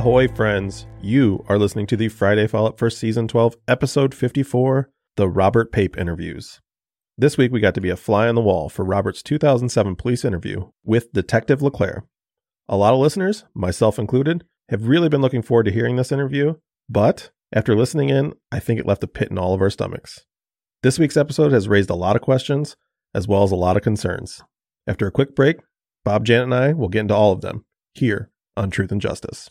[0.00, 0.86] Ahoy, friends.
[1.02, 5.72] You are listening to the Friday Follow Up for Season 12, Episode 54, The Robert
[5.72, 6.58] Pape Interviews.
[7.18, 10.24] This week, we got to be a fly on the wall for Robert's 2007 police
[10.24, 12.06] interview with Detective LeClaire.
[12.66, 16.54] A lot of listeners, myself included, have really been looking forward to hearing this interview,
[16.88, 20.24] but after listening in, I think it left a pit in all of our stomachs.
[20.82, 22.74] This week's episode has raised a lot of questions,
[23.14, 24.42] as well as a lot of concerns.
[24.86, 25.58] After a quick break,
[26.06, 29.50] Bob, Janet, and I will get into all of them here on Truth and Justice.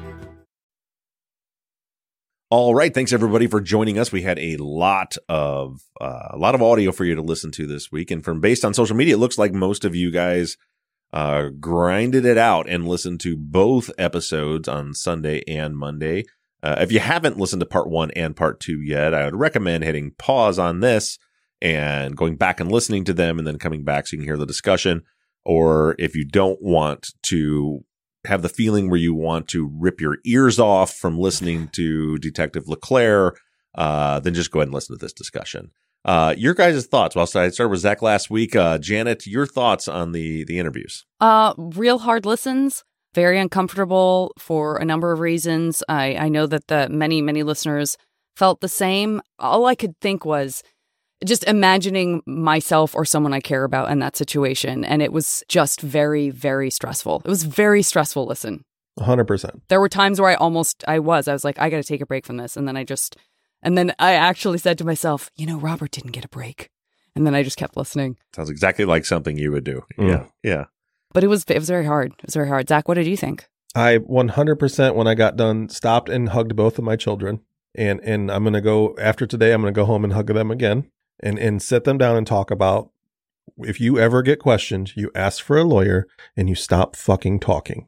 [2.51, 4.11] All right, thanks everybody for joining us.
[4.11, 7.65] We had a lot of uh, a lot of audio for you to listen to
[7.65, 10.57] this week, and from based on social media, it looks like most of you guys
[11.13, 16.25] uh, grinded it out and listened to both episodes on Sunday and Monday.
[16.61, 19.85] Uh, if you haven't listened to part one and part two yet, I would recommend
[19.85, 21.17] hitting pause on this
[21.61, 24.35] and going back and listening to them, and then coming back so you can hear
[24.35, 25.03] the discussion.
[25.45, 27.85] Or if you don't want to
[28.25, 32.67] have the feeling where you want to rip your ears off from listening to Detective
[32.67, 33.33] LeClaire,
[33.75, 35.71] uh, then just go ahead and listen to this discussion.
[36.03, 37.15] Uh, your guys' thoughts.
[37.15, 38.55] Well, I started with Zaq last week.
[38.55, 41.05] Uh, Janet, your thoughts on the the interviews?
[41.19, 42.83] Uh, real hard listens.
[43.13, 45.83] Very uncomfortable for a number of reasons.
[45.89, 47.97] I, I know that the many, many listeners
[48.35, 49.21] felt the same.
[49.37, 50.63] All I could think was
[51.25, 54.83] just imagining myself or someone I care about in that situation.
[54.83, 57.21] And it was just very, very stressful.
[57.23, 58.25] It was very stressful.
[58.25, 58.63] Listen,
[58.99, 59.61] 100%.
[59.69, 62.01] there were times where I almost, I was, I was like, I got to take
[62.01, 62.57] a break from this.
[62.57, 63.15] And then I just,
[63.61, 66.69] and then I actually said to myself, you know, Robert didn't get a break.
[67.15, 68.17] And then I just kept listening.
[68.35, 69.83] Sounds exactly like something you would do.
[69.97, 70.07] Mm.
[70.09, 70.65] Yeah, yeah.
[71.13, 72.13] But it was, it was very hard.
[72.19, 72.67] It was very hard.
[72.67, 73.47] Zaq, what did you think?
[73.75, 77.41] I 100% when I got done stopped and hugged both of my children.
[77.73, 80.27] And and I'm going to go after today I'm going to go home and hug
[80.27, 80.89] them again
[81.23, 82.89] and and sit them down and talk about
[83.57, 87.87] if you ever get questioned, you ask for a lawyer and you stop fucking talking.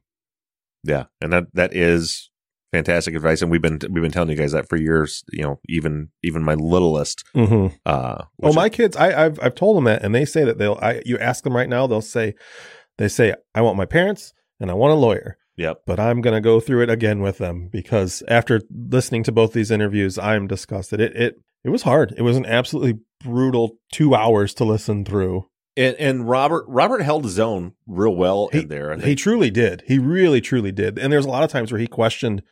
[0.84, 2.30] Yeah, and that that is
[2.74, 5.24] fantastic advice, and we've been we've been telling you guys that for years.
[5.32, 7.24] You know, even even my littlest.
[7.36, 7.74] Mhm.
[7.86, 10.78] Uh, Oh, my kids, I, I've I've told them that, and they say that they'll.
[10.82, 12.34] I you ask them right now, they'll say,
[12.98, 15.84] they say, I want my parents and I want a lawyer, Yep.
[15.88, 19.72] but I'm gonna go through it again with them because after listening to both these
[19.72, 21.00] interviews, I'm disgusted.
[21.00, 22.14] It it it was hard.
[22.18, 25.48] It was an absolutely brutal two hours to listen through.
[25.76, 28.96] And and Robert Robert held his own real well He, in there.
[28.98, 29.84] He truly did.
[29.88, 31.00] He really, truly did.
[31.00, 32.44] And there's a lot of times where he questioned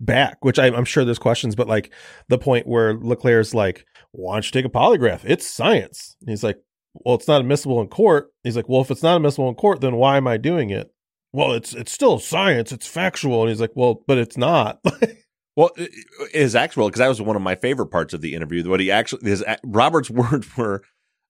[0.00, 1.92] back, which I, I'm sure there's questions, but like
[2.28, 5.20] the point where Leclerc's like, "Why don't you take a polygraph?
[5.24, 6.58] It's science." And he's like,
[6.94, 9.80] "Well, it's not admissible in court." He's like, "Well, if it's not admissible in court,
[9.80, 10.90] then why am I doing it?"
[11.32, 12.72] Well, it's it's still science.
[12.72, 13.42] It's factual.
[13.42, 14.80] And he's like, "Well, but it's not."
[15.56, 15.82] Well, i-
[16.22, 18.68] i- his actual because that was one of my favorite parts of the interview.
[18.68, 20.82] What he actually his Robert's words were,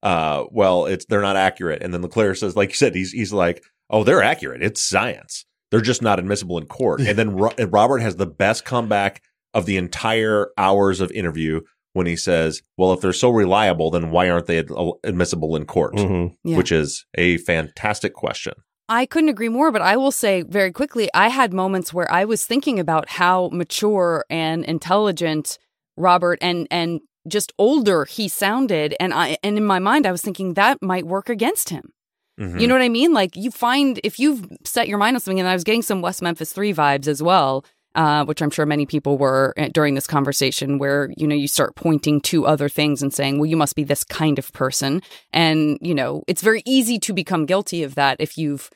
[0.03, 3.33] uh, well, it's they're not accurate, and then Leclerc says, like you said, he's he's
[3.33, 4.63] like, oh, they're accurate.
[4.63, 5.45] It's science.
[5.71, 7.01] They're just not admissible in court.
[7.01, 9.23] And then Ro- Robert has the best comeback
[9.55, 11.61] of the entire hours of interview
[11.95, 14.71] when he says, well, if they're so reliable, then why aren't they ad-
[15.05, 15.95] admissible in court?
[15.95, 16.35] Mhm.
[16.45, 16.57] Yeah.
[16.57, 18.55] Which is a fantastic question.
[18.89, 22.25] I couldn't agree more, but I will say very quickly, I had moments where I
[22.25, 25.59] was thinking about how mature and intelligent
[25.97, 30.21] Robert and and just older he sounded, and I and in my mind I was
[30.21, 31.95] thinking that might work against him
[32.39, 32.61] Mhm.
[32.61, 33.13] You know what I mean?
[33.13, 36.03] Like you find if you've set your mind on something, and I was getting some
[36.03, 39.95] West Memphis Three vibes as well, uh, which I'm sure many people were uh, during
[39.95, 43.57] this conversation, where you know you start pointing to other things and saying, "Well, you
[43.57, 45.03] must be this kind of person,"
[45.33, 48.71] and you know it's very easy to become guilty of that if you've.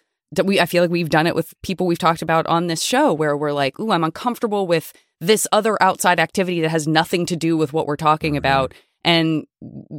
[0.45, 3.13] We I feel like we've done it with people we've talked about on this show,
[3.13, 7.37] where we're like, "Ooh, I'm uncomfortable with this other outside activity that has nothing to
[7.37, 8.75] do with what we're talking about."
[9.05, 9.47] and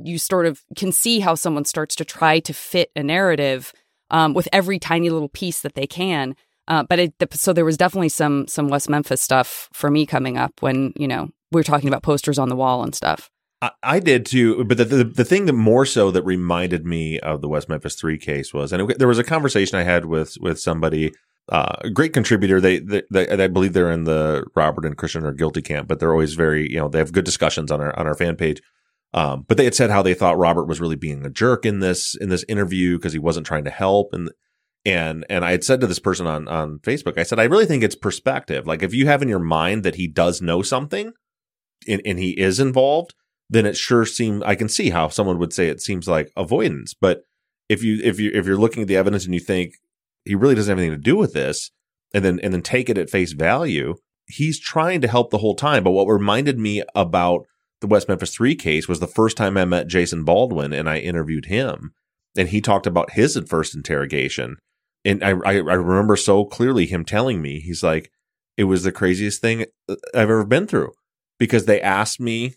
[0.03, 3.73] you sort of can see how someone starts to try to fit a narrative
[4.11, 6.35] um, with every tiny little piece that they can.
[6.69, 10.37] Uh, but it, so there was definitely some some West Memphis stuff for me coming
[10.37, 13.29] up when you know we were talking about posters on the wall and stuff.
[13.61, 17.19] I, I did too, but the, the the thing that more so that reminded me
[17.19, 20.05] of the West Memphis Three case was, and it, there was a conversation I had
[20.05, 21.11] with with somebody,
[21.51, 22.61] uh, a great contributor.
[22.61, 25.99] They, they, they, I believe they're in the Robert and Christian are guilty camp, but
[25.99, 28.61] they're always very, you know, they have good discussions on our on our fan page.
[29.11, 31.79] Um, but they had said how they thought Robert was really being a jerk in
[31.79, 34.29] this in this interview because he wasn't trying to help and
[34.85, 37.65] and and I had said to this person on on Facebook, I said, I really
[37.65, 38.65] think it's perspective.
[38.67, 41.11] Like if you have in your mind that he does know something
[41.87, 43.13] and, and he is involved,
[43.49, 46.93] then it sure seems I can see how someone would say it seems like avoidance.
[46.93, 47.21] But
[47.67, 49.73] if you if you if you're looking at the evidence and you think
[50.25, 51.71] he really doesn't have anything to do with this,
[52.13, 53.95] and then and then take it at face value,
[54.27, 55.83] he's trying to help the whole time.
[55.83, 57.45] But what reminded me about
[57.81, 60.97] the West Memphis Three case was the first time I met Jason Baldwin and I
[60.97, 61.91] interviewed him,
[62.37, 64.57] and he talked about his first interrogation,
[65.05, 68.11] and I I, I remember so clearly him telling me he's like
[68.57, 70.91] it was the craziest thing uh, I've ever been through
[71.37, 72.55] because they asked me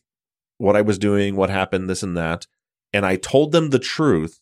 [0.58, 2.46] what I was doing, what happened, this and that,
[2.92, 4.40] and I told them the truth,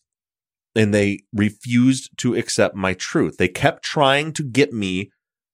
[0.75, 3.37] and they refused to accept my truth.
[3.37, 5.11] They kept trying to get me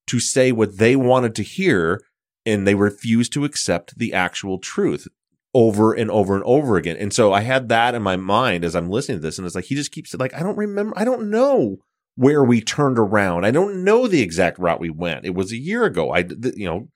[0.08, 2.00] to say what they wanted to hear
[2.46, 5.06] and they refused to accept the actual truth
[5.54, 6.96] over and over and over again.
[6.96, 9.38] And so I had that in my mind as I'm listening to this.
[9.38, 11.78] And it's like, he just keeps like, I don't remember, I don't know
[12.18, 13.44] where we turned around.
[13.44, 15.24] I don't know the exact route we went.
[15.24, 16.12] It was a year ago.
[16.12, 16.26] I,
[16.56, 16.88] you know,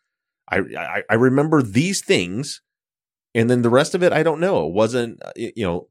[0.50, 2.60] I, I, I remember these things
[3.32, 4.66] and then the rest of it, I don't know.
[4.66, 5.88] It wasn't, uh, you know,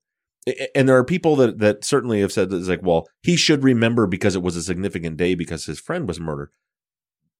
[0.75, 3.63] and there are people that, that certainly have said that it's like, well, he should
[3.63, 6.49] remember because it was a significant day because his friend was murdered.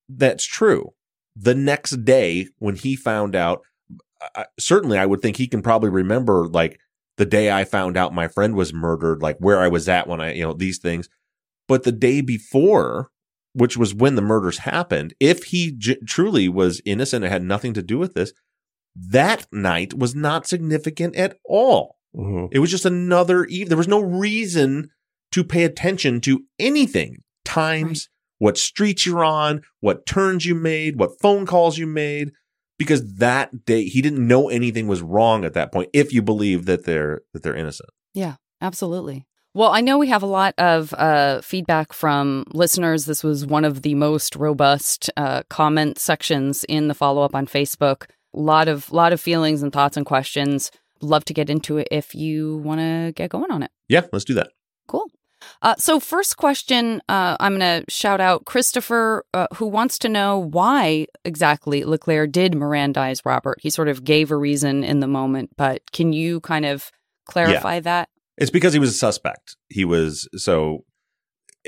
[0.07, 0.93] That's true.
[1.35, 3.63] The next day when he found out,
[4.33, 6.79] I, certainly I would think he can probably remember like
[7.17, 10.21] the day I found out my friend was murdered, like where I was at when
[10.21, 11.09] I, you know, these things.
[11.71, 13.11] But the day before,
[13.53, 17.71] which was when the murders happened, if he j- truly was innocent and had nothing
[17.75, 18.33] to do with this,
[18.93, 21.95] that night was not significant at all.
[22.13, 22.49] Mhm.
[22.51, 23.69] It was just another eve.
[23.69, 24.89] There was no reason
[25.31, 27.19] to pay attention to anything.
[27.45, 32.31] Times, what streets you're on, what turns you made, what phone calls you made,
[32.77, 35.89] because that day he didn't know anything was wrong at that point.
[35.93, 37.89] If you believe that they're that they're innocent.
[38.13, 39.25] Yeah, absolutely.
[39.53, 43.05] Well, I know we have a lot of uh, feedback from listeners.
[43.05, 47.47] This was one of the most robust uh, comment sections in the follow up on
[47.47, 48.05] Facebook.
[48.33, 50.71] A lot of lot of feelings and thoughts and questions.
[51.01, 53.71] Love to get into it if you want to get going on it.
[53.89, 54.51] Yeah, let's do that.
[54.87, 55.07] Cool.
[55.61, 60.09] Uh, so, first question uh, I'm going to shout out Christopher, uh, who wants to
[60.09, 63.57] know why exactly Leclerc did Mirandize Robert.
[63.61, 66.91] He sort of gave a reason in the moment, but can you kind of
[67.25, 68.09] clarify that?
[68.37, 69.55] It's because he was a suspect.
[69.69, 70.85] He was so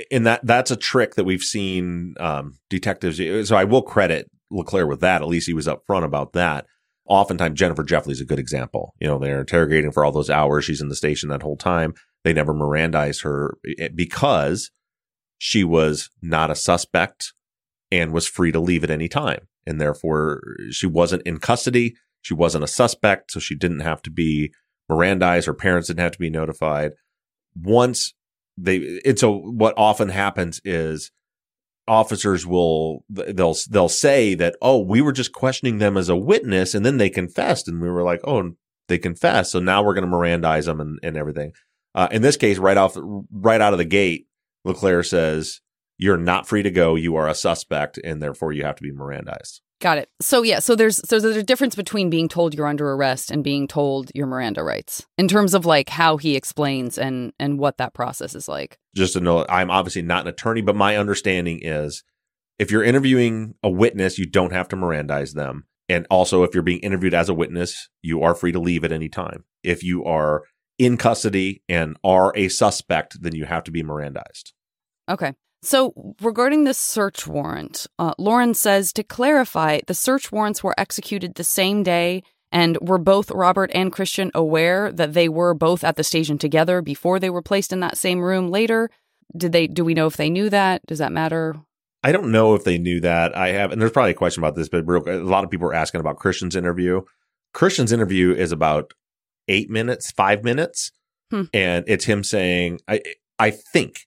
[0.09, 3.17] in that that's a trick that we've seen um, detectives.
[3.47, 5.21] So I will credit Leclerc with that.
[5.21, 6.65] At least he was upfront about that.
[7.05, 8.93] Oftentimes, Jennifer Jeffley's a good example.
[8.99, 10.65] You know, they're interrogating for all those hours.
[10.65, 11.93] She's in the station that whole time.
[12.23, 14.71] They never Mirandized her eh, because
[15.37, 17.33] she was not a suspect
[17.91, 19.47] and was free to leave at any time.
[19.67, 21.95] And therefore, she wasn't in custody.
[22.21, 23.31] She wasn't a suspect.
[23.31, 24.53] So she didn't have to be
[24.89, 25.45] Mirandized.
[25.45, 26.93] Her parents didn't have to be notified.
[27.55, 28.13] Once
[28.57, 31.11] they, and so what often happens is
[31.87, 36.73] officers will, they'll, they'll say that, oh, we were just questioning them as a witness
[36.73, 37.67] and then they confessed.
[37.67, 38.53] And we were like, oh,
[38.87, 39.51] they confessed.
[39.51, 41.53] So now we're going to Mirandize them and, and everything.
[41.95, 42.97] Uh, in this case, right off,
[43.31, 44.27] right out of the gate,
[44.65, 45.61] Leclerc says,
[45.97, 46.95] you're not free to go.
[46.95, 49.61] You are a suspect and therefore you have to be Mirandized.
[49.83, 50.09] Got it.
[50.21, 53.43] So yeah, so there's so there's a difference between being told you're under arrest and
[53.43, 57.79] being told your Miranda rights in terms of like how he explains and and what
[57.79, 58.79] that process is like.
[58.95, 62.01] Just to know, I'm obviously not an attorney, but my understanding is
[62.57, 65.65] if you're interviewing a witness, you don't have to Mirandize them.
[65.89, 68.93] And also, if you're being interviewed as a witness, you are free to leave at
[68.93, 69.43] any time.
[69.63, 70.43] If you are
[70.79, 74.53] in custody and are a suspect, then you have to be Mirandized.
[75.09, 75.33] Okay.
[75.63, 81.35] So, regarding the search warrant, uh, Lauren says to clarify, the search warrants were executed
[81.35, 85.95] the same day, and were both Robert and Christian aware that they were both at
[85.95, 88.89] the station together before they were placed in that same room later?
[89.35, 89.65] did they?
[89.67, 90.85] Do we know if they knew that?
[90.85, 91.55] Does that matter?
[92.03, 93.35] I don't know if they knew that.
[93.35, 95.67] I have, and there's probably a question about this, but real, a lot of people
[95.67, 97.01] are asking about Christian's interview.
[97.53, 98.93] Christian's interview is about
[99.47, 100.91] eight minutes, five minutes,
[101.31, 101.43] Hmm.
[101.53, 103.01] and it's him saying, "I,
[103.39, 104.05] I think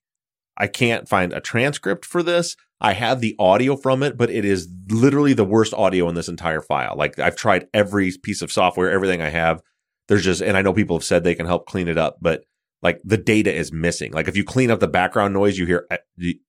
[0.56, 2.56] I can't find a transcript for this.
[2.80, 6.28] I have the audio from it, but it is literally the worst audio in this
[6.28, 6.94] entire file.
[6.96, 9.62] Like I've tried every piece of software, everything I have.
[10.08, 12.44] There's just, and I know people have said they can help clean it up, but
[12.82, 14.12] like the data is missing.
[14.12, 15.96] Like if you clean up the background noise, you hear eh,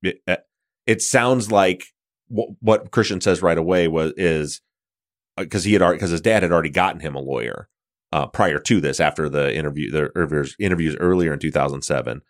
[0.05, 0.37] eh, eh.
[0.85, 1.85] it sounds like
[2.27, 4.61] what, Christian says right away was is
[5.37, 7.69] because he had already because his dad had already gotten him a lawyer
[8.11, 12.21] uh, prior to this after the interview the interviews earlier in 2007.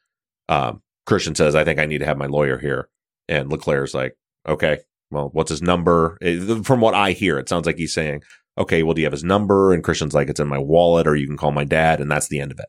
[0.50, 2.90] Um, Christian says, "I think I need to have my lawyer here,"
[3.28, 4.16] and Leclerc's like,
[4.48, 6.18] "Okay, well, what's his number?"
[6.64, 8.22] From what I hear, it sounds like he's saying,
[8.58, 11.16] "Okay, well, do you have his number?" And Christian's like, "It's in my wallet, or
[11.16, 12.68] you can call my dad," and that's the end of it.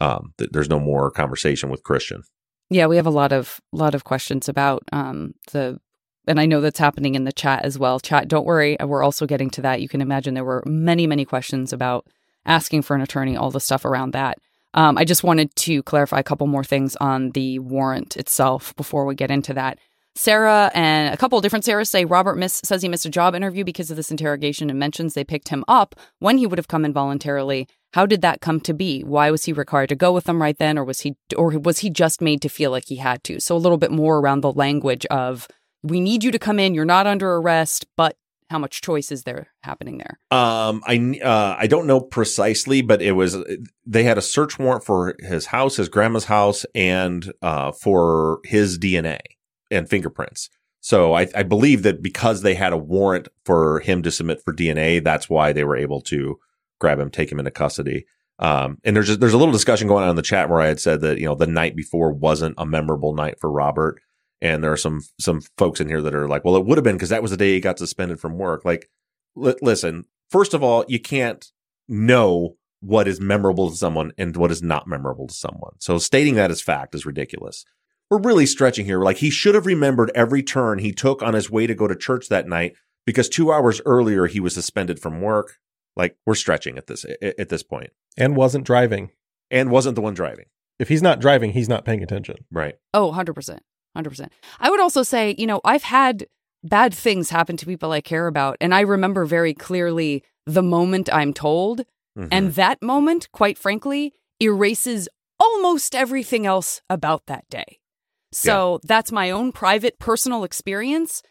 [0.00, 2.22] Um, th- there's no more conversation with Christian.
[2.70, 5.78] Yeah, we have a lot of lot of questions about um, the,
[6.26, 8.00] and I know that's happening in the chat as well.
[8.00, 9.80] Chat, don't worry, we're also getting to that.
[9.80, 12.06] You can imagine there were many, many questions about
[12.44, 14.38] asking for an attorney, all the stuff around that.
[14.74, 19.04] Um, I just wanted to clarify a couple more things on the warrant itself before
[19.04, 19.78] we get into that.
[20.14, 23.64] Sarah and a couple different Sarahs say Robert miss, says he missed a job interview
[23.64, 26.84] because of this interrogation and mentions they picked him up when he would have come
[26.84, 27.66] involuntarily.
[27.94, 29.02] How did that come to be?
[29.02, 31.78] Why was he required to go with them right then, or was he, or was
[31.78, 33.40] he just made to feel like he had to?
[33.40, 35.46] So a little bit more around the language of
[35.82, 36.74] we need you to come in.
[36.74, 38.16] You're not under arrest, but
[38.52, 40.18] how much choice is there happening there?
[40.30, 43.36] Um, I uh, I don't know precisely, but it was
[43.86, 48.78] they had a search warrant for his house, his grandma's house, and uh, for his
[48.78, 49.18] DNA
[49.70, 50.50] and fingerprints.
[50.80, 54.52] So I, I believe that because they had a warrant for him to submit for
[54.52, 56.38] DNA, that's why they were able to
[56.78, 58.04] grab him, take him into custody.
[58.38, 60.66] Um, and there's just, there's a little discussion going on in the chat where I
[60.66, 64.00] had said that you know the night before wasn't a memorable night for Robert,
[64.42, 66.84] and there are some some folks in here that are like, well, it would have
[66.84, 68.64] been because that was the day he got suspended from work.
[68.64, 68.90] Like,
[69.34, 71.50] li- listen, first of all, you can't
[71.88, 75.74] know what is memorable to someone and what is not memorable to someone.
[75.78, 77.64] So stating that as fact is ridiculous.
[78.10, 79.00] We're really stretching here.
[79.00, 81.94] Like he should have remembered every turn he took on his way to go to
[81.96, 82.74] church that night
[83.06, 85.58] because two hours earlier he was suspended from work.
[85.96, 87.84] Like we're stretching at this at this point.
[87.84, 89.10] point, and wasn't driving.
[89.50, 90.46] and wasn't the one driving.
[90.78, 92.44] If he's not driving, he's not paying attention.
[92.50, 92.74] Right.
[92.92, 93.60] Oh, 100%.
[93.96, 94.28] 100%.
[94.60, 96.26] I would also say, you know, I've had
[96.64, 98.56] bad things happen to people I care about.
[98.60, 101.82] And I remember very clearly the moment I'm told.
[102.16, 102.28] Mhm.
[102.30, 105.08] And that moment, quite frankly, erases
[105.40, 107.78] almost everything else about that day.
[108.32, 111.22] So that's my own private personal experience.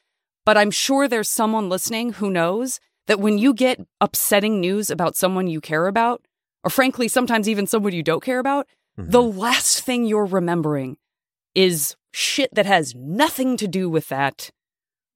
[0.45, 5.15] But I'm sure there's someone listening who knows that when you get upsetting news about
[5.15, 6.25] someone you care about,
[6.63, 8.67] or frankly, sometimes even someone you don't care about,
[8.99, 9.11] Mhm.
[9.11, 10.97] the last thing you're remembering
[11.55, 14.50] is shit that has nothing to do with that.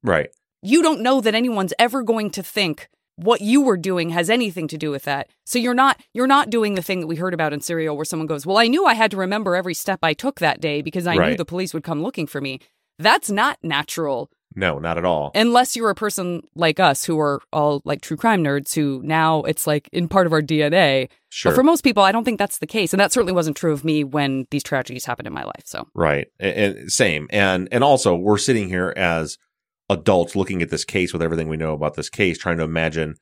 [0.03, 0.29] right.
[0.61, 4.67] You don't know that anyone's ever going to think what you were doing has anything
[4.69, 5.29] to do with that.
[5.45, 8.05] So you're not you're not doing the thing that we heard about in Serial where
[8.05, 10.81] someone goes, "Well, I knew I had to remember every step I took that day
[10.81, 12.59] because I knew the police would come looking for me."
[12.97, 15.31] That's not natural No, not at all.
[15.35, 19.43] unless you're a person like us who are all like true crime nerds who now
[19.43, 21.09] it's like in part of our DNA.
[21.29, 21.51] Sure.
[21.51, 22.93] But for most people, I don't think that's the case.
[22.93, 25.63] And that certainly wasn't true of me when these tragedies happened in my life.
[25.65, 26.27] So Right.
[26.39, 27.27] And, same.
[27.29, 29.37] And and also we're sitting here as
[29.89, 33.15] adults looking at this case with everything we know about this case, trying to imagine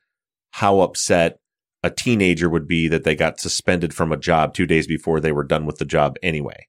[0.51, 1.39] how upset
[1.83, 5.31] a teenager would be that they got suspended from a job two days before they
[5.31, 6.67] were done with the job anyway.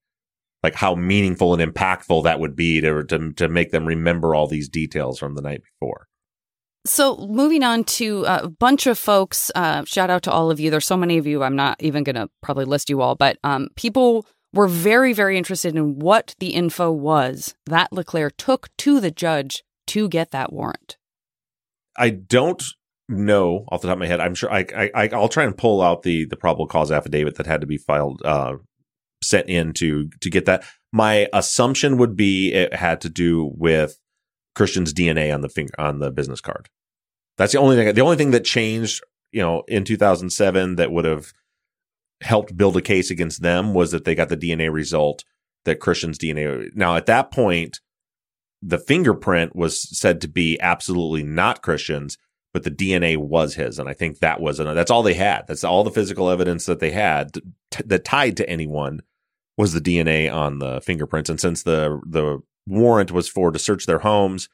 [0.64, 4.48] Like how meaningful and impactful that would be to to, to make them remember all
[4.48, 6.08] these details from the night before.
[6.86, 10.58] So moving on to uh, a bunch of folks, uh, shout out to all of
[10.60, 10.70] you.
[10.70, 11.42] There's so many of you.
[11.42, 15.38] I'm not even going to probably list you all, but um, people were very, very
[15.38, 20.52] interested in what the info was that Leclerc took to the judge to get that
[20.52, 20.96] warrant.
[21.96, 22.62] I don't
[23.08, 24.20] know off the top of my head.
[24.20, 27.36] I'm sure I, I I- I'll try and pull out the the probable cause affidavit
[27.36, 28.56] that had to be filed uh
[29.24, 30.64] sent in to to get that.
[30.92, 33.98] My assumption would be it had to do with
[34.54, 36.68] Christian's DNA on the finger on the business card.
[37.36, 37.94] That's the only thing.
[37.94, 39.02] The only thing that changed,
[39.32, 41.32] you know, in 2007 that would have
[42.20, 45.24] helped build a case against them was that they got the DNA result
[45.64, 46.74] that Christian's DNA.
[46.74, 47.80] Now at that point,
[48.62, 52.16] the fingerprint was said to be absolutely not Christian's,
[52.54, 55.46] but the DNA was his, and I think that was an, that's all they had.
[55.46, 59.02] That's all the physical evidence that they had t- that tied to anyone
[59.56, 61.30] was the DNA on the fingerprints.
[61.30, 64.48] And since the the warrant was for to search their homes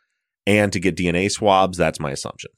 [0.47, 2.51] and to get DNA swabs, that's my assumption.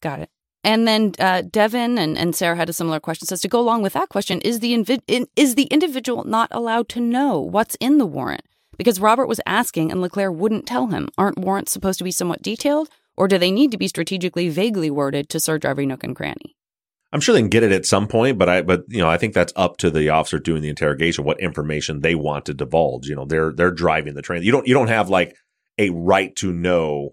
[0.00, 0.30] Got it.
[0.62, 3.26] And then uh, Devin and, and Sarah had a similar question.
[3.26, 6.48] Says to go along with that question, is the invi- in, is the individual not
[6.50, 8.44] allowed to know what's in the warrant?
[8.80, 11.10] because Robert was asking and Leclerc wouldn't tell him.
[11.18, 12.88] Aren't warrants supposed to be somewhat detailed?
[13.14, 16.56] Or do they need to be strategically vaguely worded to search every nook and cranny?
[17.12, 19.18] I'm sure they can get it at some point, but I, but you know, I
[19.18, 23.08] think that's up to the officer doing the interrogation, what information they want to divulge.
[23.08, 24.42] You know, they're they're driving the train.
[24.42, 25.36] You don't you don't have like
[25.78, 27.10] a right to know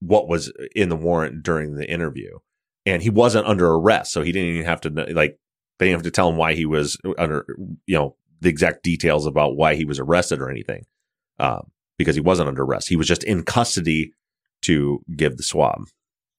[0.00, 2.38] what was in the warrant during the interview,
[2.84, 5.38] and he wasn't under arrest, so he didn't even have to like
[5.78, 7.44] they didn't have to tell him why he was under,
[7.86, 10.84] you know, the exact details about why he was arrested or anything,
[11.38, 11.60] uh,
[11.98, 12.88] because he wasn't under arrest.
[12.88, 14.12] He was just in custody
[14.62, 15.84] to give the swab.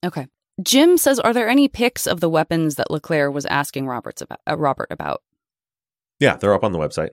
[0.05, 0.27] Okay.
[0.61, 4.39] Jim says, "Are there any pics of the weapons that Leclerc was asking Roberts about?
[4.47, 5.23] Uh, Robert about?"
[6.19, 7.09] Yeah, they're up on the website.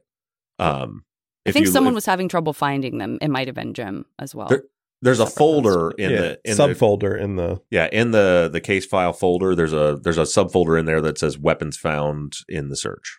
[0.58, 1.04] Um,
[1.46, 3.18] I think you- someone if- was having trouble finding them.
[3.22, 4.48] It might have been Jim as well.
[4.48, 4.64] There-
[5.02, 5.94] there's a folder ones.
[5.96, 9.54] in yeah, the in the subfolder in the yeah in the the case file folder.
[9.54, 13.18] There's a there's a subfolder in there that says weapons found in the search.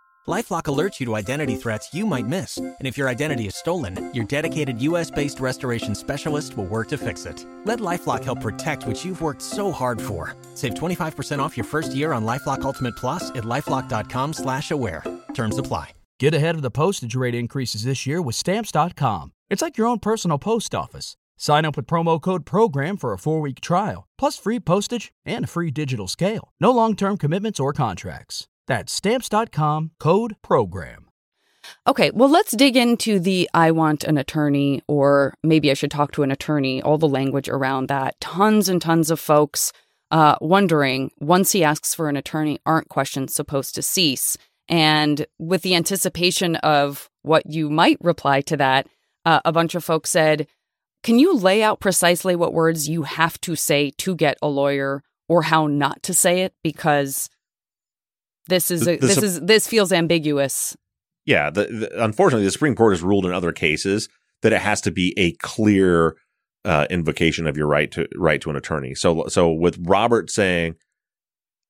[0.27, 2.57] Lifelock alerts you to identity threats you might miss.
[2.57, 6.97] And if your identity is stolen, your dedicated US based restoration specialist will work to
[6.97, 7.43] fix it.
[7.65, 10.35] Let Lifelock help protect what you've worked so hard for.
[10.53, 15.03] Save 25% off your first year on Lifelock Ultimate Plus at lifelock.com slash aware.
[15.33, 15.93] Terms apply.
[16.19, 19.31] Get ahead of the postage rate increases this year with Stamps.com.
[19.49, 21.17] It's like your own personal post office.
[21.35, 25.45] Sign up with promo code PROGRAM for a four week trial, plus free postage and
[25.45, 26.51] a free digital scale.
[26.59, 28.47] No long term commitments or contracts.
[28.71, 31.09] That's Stamps.com code PROGRAM.
[31.85, 36.13] Okay, well, let's dig into the I want an attorney, or maybe I should talk
[36.13, 38.17] to an attorney, all the language around that.
[38.21, 39.73] Tons and tons of folks
[40.09, 44.37] uh, wondering once he asks for an attorney, aren't questions supposed to cease?
[44.69, 48.87] And with the anticipation of what you might reply to that,
[49.25, 50.47] uh, a bunch of folks said,
[51.03, 55.03] Can you lay out precisely what words you have to say to get a lawyer
[55.27, 56.53] or how not to say it?
[56.63, 57.29] Because
[58.47, 60.75] this is The- a, the this is this feels ambiguous
[61.25, 64.09] Yeah, the, the, unfortunately, the Supreme Court has ruled in other cases
[64.41, 66.15] that it has to be a clear
[66.65, 68.95] uh, invocation of your right to right to an attorney.
[68.95, 70.75] So, so with Robert saying,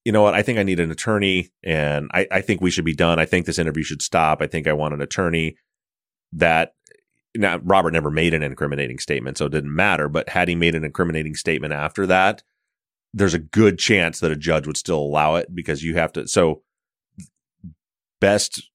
[0.06, 2.86] you know what, I think I need an attorney, and I, I think we should
[2.86, 3.20] be done.
[3.20, 4.42] I think this interview should stop.
[4.42, 5.56] I think I want an attorney.
[6.34, 6.74] That
[7.36, 10.08] now Robert never made an incriminating statement, so it didn't matter.
[10.10, 12.42] But had he made an incriminating statement after that,
[13.14, 16.28] there's a good chance that a judge would still allow it because you have to.
[16.28, 16.64] So,
[18.20, 18.70] best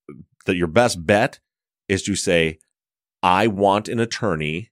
[0.47, 1.41] that your best bet
[1.89, 2.59] is to say,
[3.23, 4.71] I want an attorney.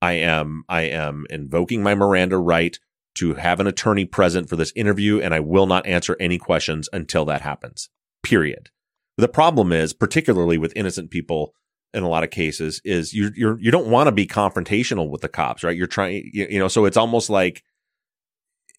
[0.00, 2.78] I am I am invoking my Miranda right
[3.16, 6.88] to have an attorney present for this interview, and I will not answer any questions
[6.92, 7.88] until that happens.
[8.22, 8.70] Period.
[9.16, 11.52] The problem is, particularly with innocent people
[11.92, 15.22] in a lot of cases, is you you're you don't want to be confrontational with
[15.22, 15.76] the cops, right?
[15.76, 17.64] You're trying you, you know, so it's almost like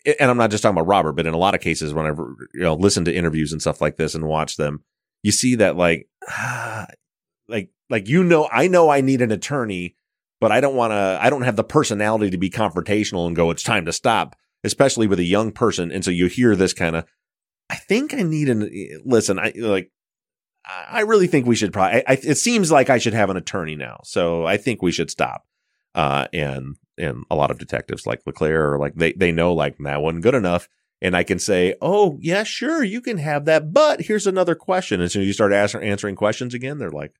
[0.05, 2.61] and I'm not just talking about Robert, but in a lot of cases, whenever you
[2.61, 4.83] know listen to interviews and stuff like this and watch them,
[5.23, 6.07] you see that like,
[7.47, 9.95] like, like you know, I know I need an attorney,
[10.39, 11.19] but I don't want to.
[11.21, 15.07] I don't have the personality to be confrontational and go, "It's time to stop," especially
[15.07, 15.91] with a young person.
[15.91, 17.05] And so you hear this kind of,
[17.69, 18.69] I think I need an
[19.05, 19.39] listen.
[19.39, 19.91] I like.
[20.65, 22.05] I really think we should probably.
[22.05, 25.09] I, it seems like I should have an attorney now, so I think we should
[25.09, 25.45] stop.
[25.95, 29.77] Uh, and and a lot of detectives like Leclerc are like they they know like
[29.79, 30.67] that wasn't good enough,
[31.01, 35.01] and I can say, oh yeah, sure, you can have that, but here's another question.
[35.01, 37.13] And so you start ask, answering questions again, they're like,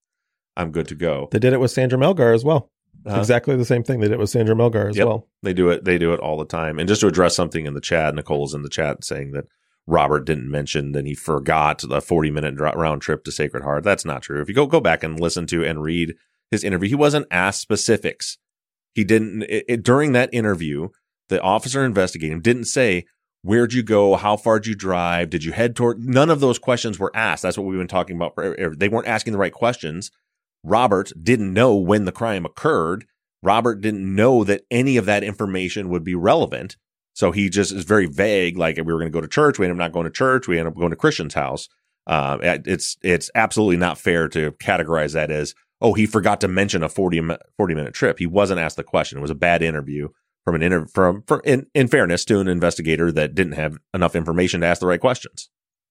[0.58, 1.30] I'm good to go.
[1.32, 2.70] They did it with Sandra Melgar as well.
[3.06, 3.18] Uh-huh.
[3.18, 5.08] Exactly the same thing they did with Sandra Melgar as Yep.
[5.08, 5.28] well.
[5.42, 5.86] They do it.
[5.86, 6.80] They do it all the time.
[6.80, 9.46] And just to address something in the chat, Nicole's in the chat saying that
[9.88, 13.86] Robert didn't mention that he forgot the 40 minute round trip to Sacred Heart.
[13.86, 14.42] That's not true.
[14.42, 16.16] If you go go back and listen to and read
[16.52, 18.38] his interview, he wasn't asked specifics.
[19.00, 20.90] He didn't it, it- during that interview.
[21.30, 23.06] The officer investigating didn't say
[23.44, 26.04] where'd you go, how far did you drive, did you head toward.
[26.04, 27.44] None of those questions were asked.
[27.44, 28.36] That's what we've been talking about.
[28.36, 30.12] For, they weren't asking the right questions.
[30.66, 33.06] Robert didn't know when the crime occurred.
[33.42, 36.76] Robert didn't know that any of that information would be relevant.
[37.14, 38.58] So he just is very vague.
[38.58, 39.58] Like we were going to go to church.
[39.58, 40.48] We ended up not going to church.
[40.48, 41.70] We ended up going to Christian's house.
[42.08, 46.84] Uh, it's, it's absolutely not fair to categorize that as, oh, he forgot to mention
[46.84, 47.22] a 40,
[47.58, 48.20] 40 minute trip.
[48.20, 49.18] He wasn't asked the question.
[49.18, 50.10] It was a bad interview
[50.46, 54.16] from an inter, from, from in, in fairness to an investigator that didn't have enough
[54.16, 55.50] information to ask the right questions.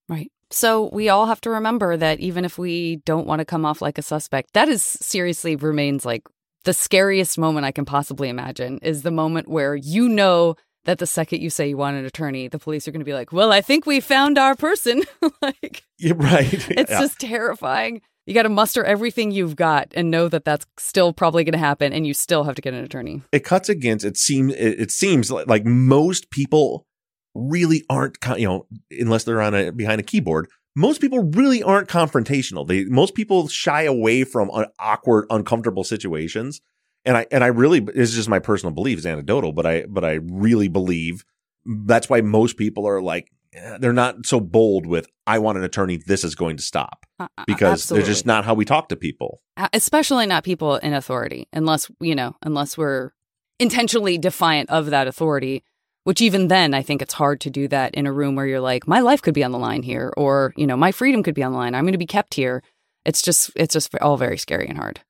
[0.09, 0.31] Right.
[0.51, 3.83] So we all have to remember that even if we don't want to come off
[3.83, 6.23] like a suspect, that is seriously remains like
[6.65, 11.07] the scariest moment I can possibly imagine is the moment where you know that the
[11.07, 13.53] second you say you want an attorney, the police are going to be like, "Well,
[13.53, 15.03] I think we found our person."
[15.43, 16.53] like Yeah, right.
[16.71, 17.01] it's Yeah.
[17.01, 18.01] just terrifying.
[18.29, 21.59] You got to muster everything you've got and know that that's still probably going to
[21.59, 23.23] happen, and you still have to get an attorney.
[23.33, 24.05] It cuts against.
[24.05, 24.53] It seems.
[24.55, 26.87] It, seems like, like most people
[27.35, 28.19] really aren't.
[28.37, 30.49] You know, unless they're on a behind a keyboard.
[30.77, 32.69] Most people really aren't confrontational.
[32.69, 36.61] They most people shy away from un- awkward, uncomfortable situations.
[37.07, 38.99] And I and I really it's just my personal belief.
[38.99, 41.25] It's anecdotal, but I but I really believe
[41.65, 43.33] that's why most people are like
[43.79, 45.97] they're not so bold with I want an attorney.
[45.97, 48.97] This is going to stop Uh, uh, because they're just not how we talk to
[48.97, 49.43] people.
[49.57, 53.11] Uh, especially not people in authority, unless you know, unless we're
[53.59, 55.65] intentionally defiant of that authority.
[56.05, 58.61] Which even then, I think it's hard to do that in a room where you're
[58.61, 61.35] like, my life could be on the line here, or you know, my freedom could
[61.35, 61.75] be on the line.
[61.75, 62.63] I'm going to be kept here.
[63.05, 65.01] It's just, it's just all very scary and hard.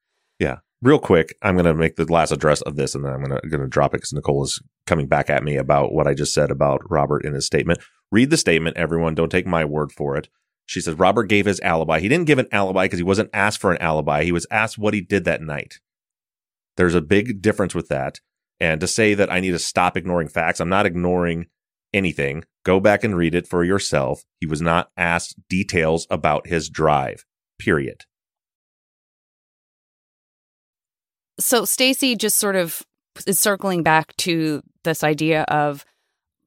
[0.80, 3.40] Real quick, I'm going to make the last address of this and then I'm going
[3.40, 6.14] to, going to drop it because Nicole is coming back at me about what I
[6.14, 7.80] just said about Robert in his statement.
[8.12, 9.14] Read the statement, everyone.
[9.14, 10.28] Don't take my word for it.
[10.66, 11.98] She says Robert gave his alibi.
[11.98, 14.22] He didn't give an alibi because he wasn't asked for an alibi.
[14.22, 15.80] He was asked what he did that night.
[16.76, 18.20] There's a big difference with that.
[18.60, 21.46] And to say that I need to stop ignoring facts, I'm not ignoring
[21.92, 22.44] anything.
[22.64, 24.24] Go back and read it for yourself.
[24.40, 27.24] He was not asked details about his drive,
[27.58, 28.04] period.
[31.38, 32.82] So Stacy just sort of
[33.26, 35.84] is circling back to this idea of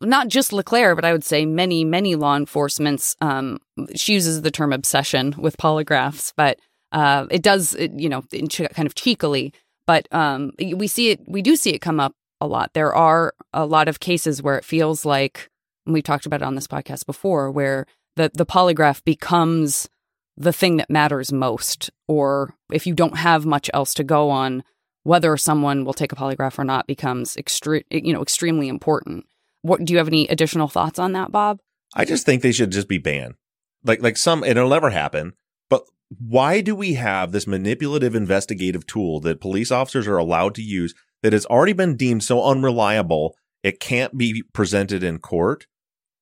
[0.02, 3.16] not just Leclerc, but I would say many, many law enforcement's.
[3.22, 3.60] Um,
[3.96, 6.60] she uses the term obsession with polygraphs, but
[6.92, 9.54] uh, it does, it, you know, kind of cheekily.
[9.86, 12.72] But um, we see it, we do see it come up a lot.
[12.74, 15.50] There are a lot of cases where it feels like,
[15.86, 19.90] we talked about it on this podcast before, where the the polygraph becomes
[20.38, 24.64] the thing that matters most, or if you don't have much else to go on,
[25.04, 29.26] whether someone will take a polygraph or not becomes extre- you know extremely important.
[29.62, 31.60] What do you have any additional thoughts on that, Bob?
[31.94, 33.36] I just think they should just be banned.
[33.84, 35.34] Like like some it'll never happen.
[35.70, 35.84] But
[36.20, 40.94] why do we have this manipulative investigative tool that police officers are allowed to use
[41.24, 45.68] that has already been deemed so unreliable it can't be presented in court?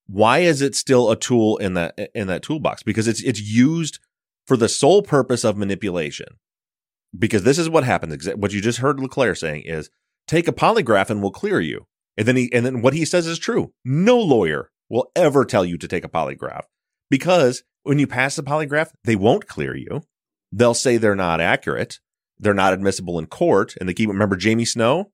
[0.08, 2.84] Why is it still a tool in that in that toolbox?
[2.84, 4.00] Because it's it's used
[4.48, 6.39] for the sole purpose of manipulation.
[7.17, 8.28] Because this is what happens.
[8.36, 9.89] What you just heard Leclerc saying is
[10.28, 11.88] take a polygraph and we'll clear you.
[12.17, 13.74] And then he and then what he says is true.
[13.84, 16.63] No lawyer will ever tell you to take a polygraph
[17.10, 20.02] because when you pass the polygraph, they won't clear you.
[20.52, 22.00] They'll say they're not accurate.
[22.38, 23.76] They're not admissible in court.
[23.80, 25.12] And they keep remember Jamie Snow?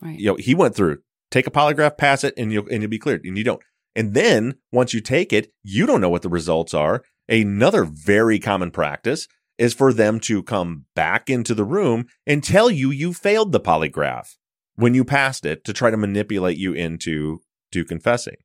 [0.00, 0.18] Right.
[0.18, 0.98] You know, he went through
[1.30, 3.24] take a polygraph, pass it, and you'll and you'll be cleared.
[3.24, 3.62] And you don't.
[3.94, 7.02] And then once you take it, you don't know what the results are.
[7.28, 9.26] Another very common practice
[9.58, 13.60] is for them to come back into the room and tell you you failed the
[13.60, 14.36] polygraph
[14.74, 17.40] when you passed it to try to manipulate you into
[17.72, 18.36] to confessing.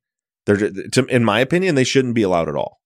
[0.46, 2.80] They're, to, in my opinion, they shouldn't be allowed at all.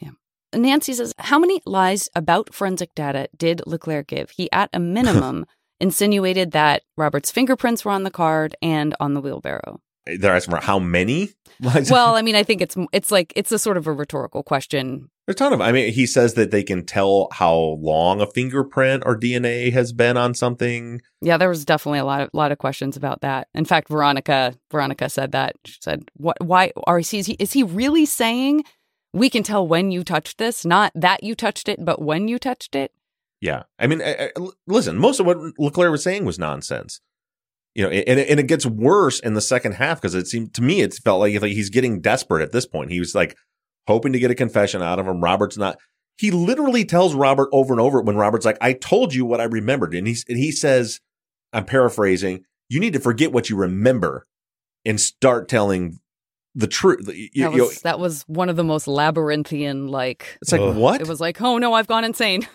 [0.00, 0.10] Yeah.
[0.54, 4.30] Nancy says, How many lies about forensic data did Leclerc give?
[4.30, 5.46] He, at a minimum,
[5.80, 9.80] insinuated that Robert's fingerprints were on the card and on the wheelbarrow.
[10.06, 11.30] They're asking for how many?
[11.60, 11.90] lies?
[11.90, 15.10] Well, I mean, I think it's it's like it's a sort of a rhetorical question.
[15.30, 15.60] There's a ton of.
[15.60, 19.92] I mean, he says that they can tell how long a fingerprint or DNA has
[19.92, 21.00] been on something.
[21.20, 23.46] Yeah, there was definitely a lot of lot of questions about that.
[23.54, 25.54] In fact, Veronica Veronica said that.
[25.64, 26.36] She said, "What?
[26.44, 27.20] Why are he?
[27.20, 28.64] Is he, is he really saying
[29.12, 30.64] we can tell when you touched this?
[30.64, 32.90] Not that you touched it, but when you touched it."
[33.40, 34.98] Yeah, I mean, I, I- listen.
[34.98, 37.00] Most of what Leclerc was saying was nonsense.
[37.76, 40.62] You know, and, and it gets worse in the second half because it seemed to
[40.62, 42.90] me it felt like, like he's getting desperate at this point.
[42.90, 43.36] He was like
[43.86, 45.22] hoping to get a confession out of him.
[45.22, 45.78] Robert's not.
[46.18, 49.44] He literally tells Robert over and over when Robert's like, "I told you what I
[49.44, 51.00] remembered," and he and he says,
[51.52, 52.44] "I'm paraphrasing.
[52.68, 54.26] You need to forget what you remember
[54.84, 55.98] and start telling
[56.54, 60.38] the truth." You- you That know, was that was one of the most labyrinthian like.
[60.42, 60.76] it's like Ugh.
[60.76, 61.00] what?
[61.00, 62.46] It was like, oh no, I've gone insane.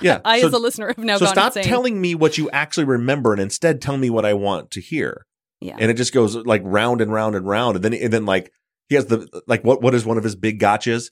[0.00, 0.20] yeah.
[0.24, 1.64] I, so- as a listener, have now so gone stop insane.
[1.64, 5.24] telling me what you actually remember and instead tell me what I want to hear.
[5.60, 5.76] Yeah.
[5.78, 7.76] And it just goes like round and round and round.
[7.76, 8.50] And then, and then like
[8.88, 11.10] he has the, like, what, what is one of his big gotchas?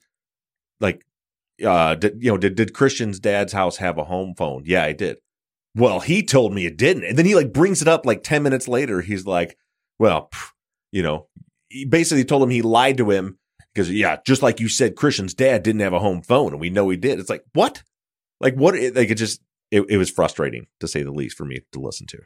[0.79, 1.05] Like,
[1.65, 4.63] uh, did, you know, did, did Christian's dad's house have a home phone?
[4.65, 5.17] Yeah, I did.
[5.75, 7.03] Well, he told me it didn't.
[7.03, 9.01] And then he like brings it up like 10 minutes later.
[9.01, 9.57] He's like,
[9.99, 10.29] well,
[10.91, 11.27] you know,
[11.69, 13.37] he basically told him he lied to him
[13.73, 16.69] because, yeah, just like you said, Christian's dad didn't have a home phone and we
[16.69, 17.19] know he did.
[17.19, 17.83] It's like, what?
[18.39, 18.73] Like, what?
[18.73, 22.07] Like, it just, it, it was frustrating to say the least for me to listen
[22.07, 22.19] to.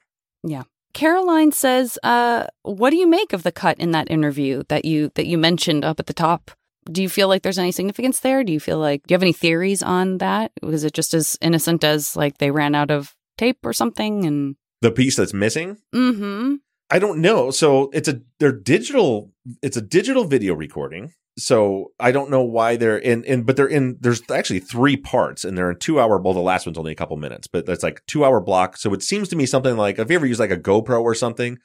[0.93, 5.11] Caroline says, uh, "What do you make of the cut in that interview that you
[5.15, 6.51] that you mentioned up at the top?
[6.91, 8.43] Do you feel like there's any significance there?
[8.43, 10.51] Do you feel like do you have any theories on that?
[10.61, 14.25] Was it just as innocent as like they ran out of tape or something?
[14.25, 16.55] And The piece that's missing, mm-hmm.
[16.89, 17.51] I don't know.
[17.51, 19.31] So it's a they're digital.
[19.61, 21.13] It's a digital video recording.
[21.39, 25.43] So I don't know why they're in, in, but they're in, there's actually three parts
[25.43, 27.83] and they're in two hour, well, the last one's only a couple minutes, but that's
[27.83, 28.77] like two hour block.
[28.77, 31.15] So it seems to me something like, if you ever use like a GoPro or
[31.15, 31.57] something,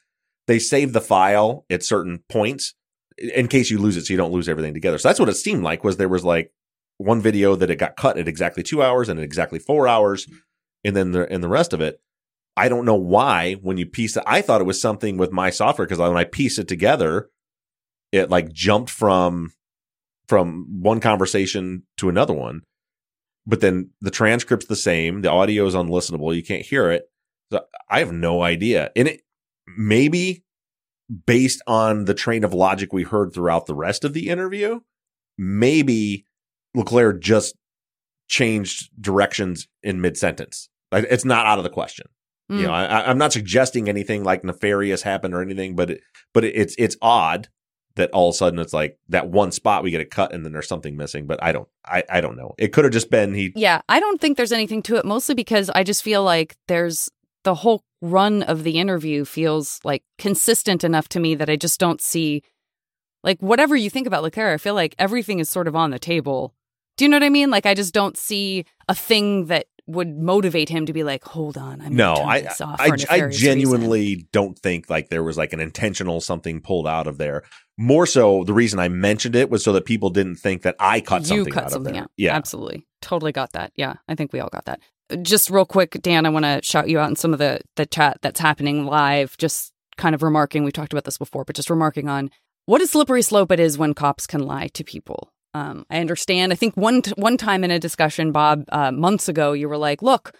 [0.46, 2.74] they save the file at certain points
[3.18, 4.06] in case you lose it.
[4.06, 4.98] So you don't lose everything together.
[4.98, 6.52] So that's what it seemed like was there was like
[6.98, 10.26] one video that it got cut at exactly two hours and at exactly four hours.
[10.84, 12.00] And then the, and the rest of it,
[12.56, 15.50] I don't know why when you piece it, I thought it was something with my
[15.50, 17.30] software because when I piece it together,
[18.12, 19.52] it like jumped from
[20.28, 22.62] from one conversation to another one.
[23.46, 27.04] But then the transcript's the same, the audio is unlistenable, you can't hear it.
[27.52, 27.60] So
[27.90, 28.90] I have no idea.
[28.96, 29.22] And it
[29.76, 30.44] maybe
[31.26, 34.80] based on the train of logic we heard throughout the rest of the interview,
[35.36, 36.24] maybe
[36.74, 37.54] LeClaire just
[38.28, 40.68] changed directions in mid sentence.
[40.92, 42.06] It's not out of the question.
[42.50, 42.60] Mm.
[42.60, 46.00] You know, I, am not suggesting anything like nefarious happened or anything, but it,
[46.32, 47.48] but it, it's it's odd
[47.96, 50.44] that all of a sudden it's like that one spot we get a cut and
[50.44, 51.26] then there's something missing.
[51.26, 52.54] But I don't, I, I don't know.
[52.58, 53.52] It could have just been he.
[53.54, 55.04] Yeah, I don't think there's anything to it.
[55.04, 57.10] Mostly because I just feel like there's
[57.44, 61.80] the whole run of the interview feels like consistent enough to me that I just
[61.80, 62.42] don't see
[63.22, 65.98] like whatever you think about LeClaire, I feel like everything is sort of on the
[65.98, 66.54] table.
[66.96, 67.50] Do you know what I mean?
[67.50, 71.58] Like I just don't see a thing that would motivate him to be like, hold
[71.58, 74.28] on, I'm no, I, I, I genuinely reason.
[74.32, 77.42] don't think like there was like an intentional something pulled out of there.
[77.76, 81.00] More so, the reason I mentioned it was so that people didn't think that I
[81.00, 82.02] cut you something cut out something of there.
[82.04, 82.10] out.
[82.16, 83.72] Yeah, absolutely, totally got that.
[83.76, 84.80] Yeah, I think we all got that.
[85.10, 87.60] Uh, just real quick, Dan, I want to shout you out in some of the
[87.76, 89.36] the chat that's happening live.
[89.36, 92.30] Just kind of remarking, we talked about this before, but just remarking on
[92.66, 95.33] what a slippery slope it is when cops can lie to people.
[95.54, 96.52] Um, I understand.
[96.52, 99.78] I think one t- one time in a discussion, Bob, uh, months ago, you were
[99.78, 100.32] like, "Look,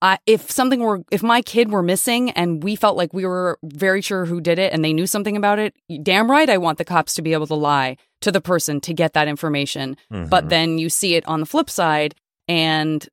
[0.00, 3.58] I, if something were, if my kid were missing, and we felt like we were
[3.62, 6.78] very sure who did it, and they knew something about it, damn right, I want
[6.78, 9.96] the cops to be able to lie to the person to get that information.
[10.12, 10.28] Mm-hmm.
[10.28, 12.14] But then you see it on the flip side,
[12.48, 13.08] and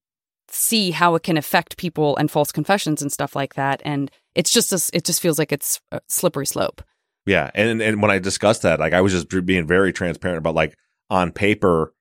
[0.52, 4.52] see how it can affect people and false confessions and stuff like that, and it's
[4.52, 6.84] just a, it just feels like it's a slippery slope.
[7.26, 10.56] Yeah, and and when I discussed that, like I was just being very transparent about
[10.56, 10.76] like
[11.10, 11.94] on paper,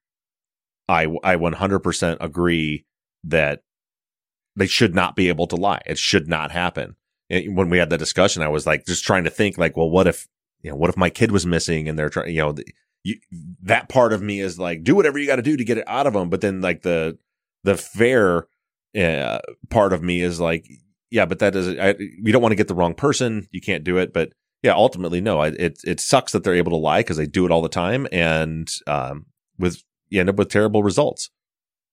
[0.88, 2.84] I I 100% agree
[3.24, 3.62] that
[4.56, 5.82] they should not be able to lie.
[5.86, 6.96] It should not happen.
[7.30, 10.06] When we had the discussion, I was like just trying to think like, well, what
[10.06, 10.26] if
[10.62, 12.64] you know, what if my kid was missing and they're trying, you know, the,
[13.04, 13.16] you,
[13.62, 15.84] that part of me is like, do whatever you got to do to get it
[15.86, 16.30] out of them.
[16.30, 17.18] But then like the
[17.64, 18.46] the fair
[18.98, 19.38] uh,
[19.70, 20.66] part of me is like,
[21.10, 21.78] yeah, but that doesn't.
[21.78, 23.48] I, we don't want to get the wrong person.
[23.50, 25.40] You can't do it, but yeah, ultimately, no.
[25.40, 27.68] I, it it sucks that they're able to lie because they do it all the
[27.68, 29.26] time, and um,
[29.58, 31.30] with you end up with terrible results.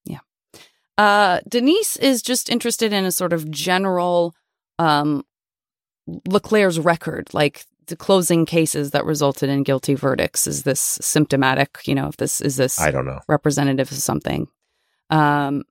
[0.06, 0.20] Yeah.
[0.98, 4.34] Uh, Denise is just interested in a sort of general
[4.80, 5.24] um,
[6.28, 10.48] Leclaire's record, like the closing cases that resulted in guilty verdicts.
[10.48, 11.80] Is this symptomatic?
[11.86, 14.48] You know, if this is this I don't know representative of something.
[15.12, 15.64] Um,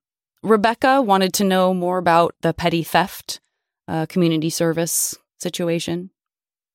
[0.43, 3.41] Rebecca wanted to know more about the petty theft
[3.87, 6.11] uh, community service situation.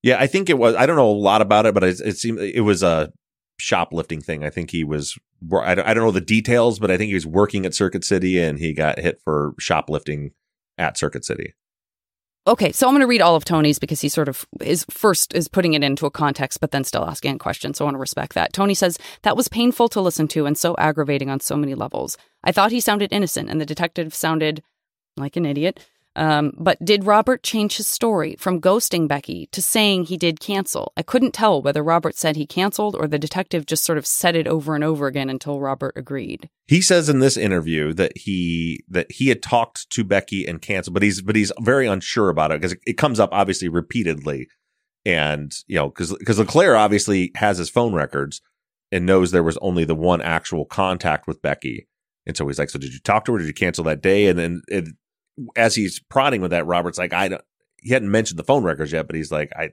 [0.02, 0.74] Yeah, I think it was.
[0.74, 3.12] I don't know a lot about it, but it, it seemed it was a
[3.58, 4.44] shoplifting thing.
[4.44, 5.18] I think he was.
[5.52, 8.04] I don't, I don't know the details, but I think he was working at Circuit
[8.04, 10.32] City and he got hit for shoplifting
[10.78, 11.54] at Circuit City.
[12.46, 15.34] Okay, so I'm going to read all of Tony's because he sort of is first
[15.34, 17.74] is putting it into a context, but then still asking a question.
[17.74, 18.54] So I want to respect that.
[18.54, 22.16] Tony says that was painful to listen to and so aggravating on so many levels.
[22.42, 24.62] I thought he sounded innocent, and the detective sounded
[25.18, 25.86] like an idiot.
[26.20, 30.92] Um, but did Robert change his story from ghosting Becky to saying he did cancel?
[30.94, 34.36] I couldn't tell whether Robert said he canceled or the detective just sort of said
[34.36, 36.50] it over and over again until Robert agreed.
[36.68, 40.92] He says in this interview that he that he had talked to Becky and canceled,
[40.92, 44.46] but he's but he's very unsure about it because it, it comes up obviously repeatedly,
[45.06, 48.42] and you know because because Leclaire obviously has his phone records
[48.92, 51.88] and knows there was only the one actual contact with Becky.
[52.26, 53.38] And so he's like, "So did you talk to her?
[53.38, 54.84] Did you cancel that day?" And then it,
[55.56, 57.42] as he's prodding with that, Robert's like, I don't,
[57.78, 59.70] he hadn't mentioned the phone records yet, but he's like, I,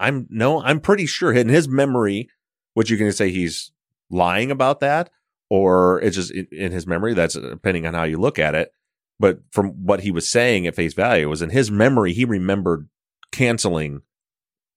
[0.00, 2.28] I'm no, I'm pretty sure in his memory,
[2.74, 3.72] what you're going to say he's
[4.10, 5.10] lying about that,
[5.50, 7.14] or it's just in, in, his memory.
[7.14, 8.72] That's uh, depending on how you look at it.
[9.18, 12.88] But from what he was saying at face value was in his memory, he remembered
[13.32, 14.02] canceling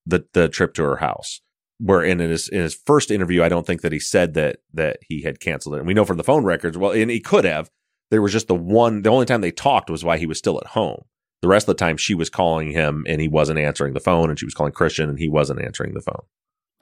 [0.05, 1.41] the the trip to her house.
[1.79, 4.97] Where in his in his first interview, I don't think that he said that that
[5.01, 5.79] he had canceled it.
[5.79, 7.69] And we know from the phone records, well, and he could have,
[8.11, 10.59] there was just the one, the only time they talked was why he was still
[10.59, 11.03] at home.
[11.41, 14.29] The rest of the time she was calling him and he wasn't answering the phone
[14.29, 16.21] and she was calling Christian and he wasn't answering the phone.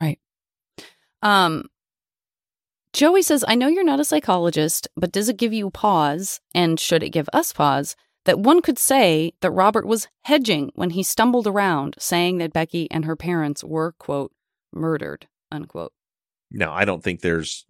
[0.02, 0.20] Right.
[1.22, 1.70] Um,
[2.92, 6.80] Joey says, I know you're not a psychologist, but does it give you pause, and
[6.80, 11.04] should it give us pause, that one could say that Robert was hedging when he
[11.04, 14.34] stumbled around saying that Becky and her parents were, quote,
[14.74, 15.94] murdered, unquote?
[16.52, 17.66] no, I don't think there's.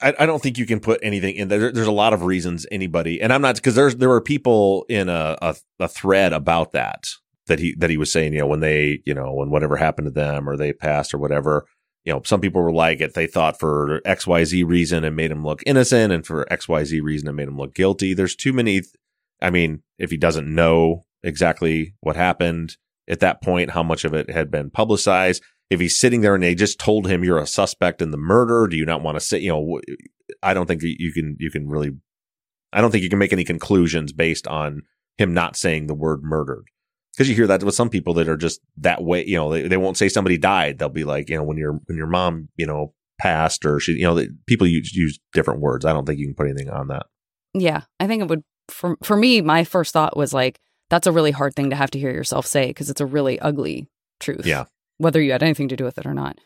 [0.00, 1.72] I, I don't think you can put anything in there.
[1.72, 5.08] There's a lot of reasons anybody, and I'm not because there's there were people in
[5.08, 7.06] a, a a thread about that
[7.46, 10.06] that he that he was saying, you know, when they, you know, when whatever happened
[10.06, 11.66] to them or they passed or whatever,
[12.04, 13.14] you know, some people were like it.
[13.14, 16.68] They thought for X Y Z reason it made him look innocent, and for X
[16.68, 18.14] Y Z reason it made him look guilty.
[18.14, 18.82] There's too many.
[19.40, 22.76] I mean, if he doesn't know exactly what happened
[23.08, 26.42] at that point, how much of it had been publicized, if he's sitting there and
[26.42, 29.20] they just told him you're a suspect in the murder, do you not want to
[29.20, 29.80] say, you know,
[30.42, 31.90] I don't think you can, you can really,
[32.72, 34.82] I don't think you can make any conclusions based on
[35.18, 36.66] him not saying the word murdered.
[37.16, 39.66] Cause you hear that with some people that are just that way, you know, they,
[39.66, 40.78] they won't say somebody died.
[40.78, 43.92] They'll be like, you know, when your, when your mom, you know, passed or she,
[43.92, 45.86] you know, people use, use different words.
[45.86, 47.06] I don't think you can put anything on that.
[47.54, 47.82] Yeah.
[47.98, 51.30] I think it would, for, for me, my first thought was like, that's a really
[51.30, 53.88] hard thing to have to hear yourself say because it's a really ugly
[54.20, 54.44] truth.
[54.44, 54.66] Yeah
[54.98, 56.38] whether you had anything to do with it or not.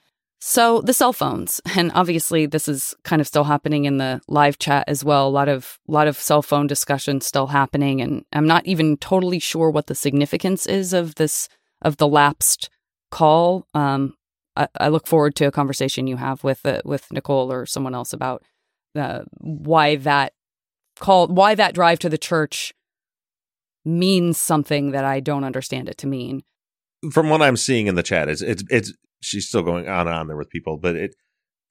[0.43, 4.59] So the cell phones, and obviously this is kind of still happening in the live
[4.59, 5.29] chat as well.
[5.29, 9.39] A lot of lot of cell phone discussion still happening, and I'm not even totally
[9.39, 11.49] sure what the significance is of this
[11.83, 12.71] of the lapsed
[13.11, 13.67] call.
[13.75, 14.15] Um,
[14.57, 18.13] I, look forward to a conversation you have with uh, with Nicole or someone else
[18.13, 18.43] about
[18.95, 20.33] uh, why that
[20.99, 22.75] call, why that drive to the church
[23.85, 26.43] means something that I don't understand it to mean
[27.13, 30.17] from what I'm seeing in the chat, it's it's it's she's still going on and
[30.17, 31.15] on there with people, but it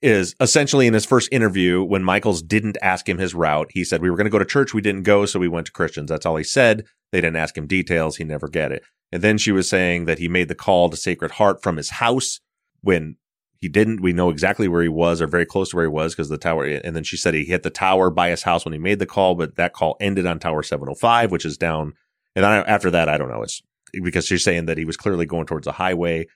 [0.01, 3.67] is essentially in his first interview when Michaels didn't ask him his route.
[3.71, 5.67] He said we were going to go to church, we didn't go, so we went
[5.67, 6.09] to Christians.
[6.09, 6.85] That's all he said.
[7.11, 8.17] They didn't ask him details.
[8.17, 8.83] He never get it.
[9.11, 11.89] And then she was saying that he made the call to Sacred Heart from his
[11.91, 12.39] house
[12.81, 13.17] when
[13.59, 14.01] he didn't.
[14.01, 16.37] We know exactly where he was or very close to where he was because the
[16.37, 16.65] tower.
[16.65, 19.05] And then she said he hit the tower by his house when he made the
[19.05, 21.93] call, but that call ended on Tower 705, which is down.
[22.35, 23.41] And then after that, I don't know.
[23.41, 23.61] It's
[24.03, 26.27] because she's saying that he was clearly going towards a highway.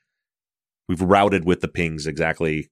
[0.87, 2.69] We've routed with the pings exactly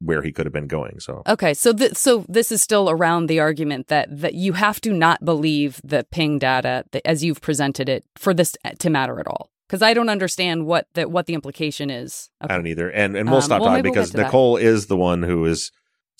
[0.00, 0.98] where he could have been going.
[1.00, 4.80] So okay, so th- so this is still around the argument that that you have
[4.82, 9.20] to not believe the ping data that, as you've presented it for this to matter
[9.20, 9.50] at all.
[9.68, 12.30] Because I don't understand what the what the implication is.
[12.44, 12.52] Okay.
[12.52, 14.64] I don't either, and and we'll um, stop well, talking because we'll Nicole that.
[14.64, 15.70] is the one who is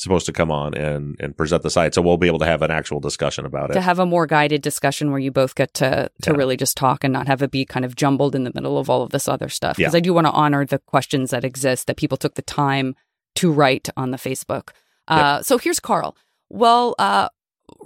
[0.03, 2.63] supposed to come on and and present the site so we'll be able to have
[2.63, 5.73] an actual discussion about it to have a more guided discussion where you both get
[5.75, 6.37] to to yeah.
[6.37, 8.91] really just talk and not have it be kind of jumbled in the middle of
[8.91, 9.99] all of this other stuff because yeah.
[9.99, 12.95] i do want to honor the questions that exist that people took the time
[13.35, 14.71] to write on the facebook
[15.09, 15.45] uh, yep.
[15.45, 16.17] so here's carl
[16.51, 17.29] well uh,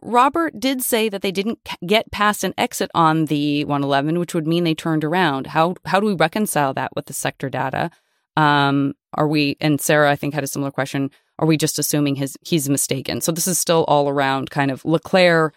[0.02, 4.46] Robert did say that they didn't get past an exit on the 111, which would
[4.46, 5.48] mean they turned around.
[5.48, 7.90] How how do we reconcile that with the sector data?
[8.37, 9.57] Um, are we?
[9.61, 13.20] And Sarah, I think, had a similar question are we just assuming his he's mistaken?
[13.20, 15.53] So this is still all around kind of Leclaire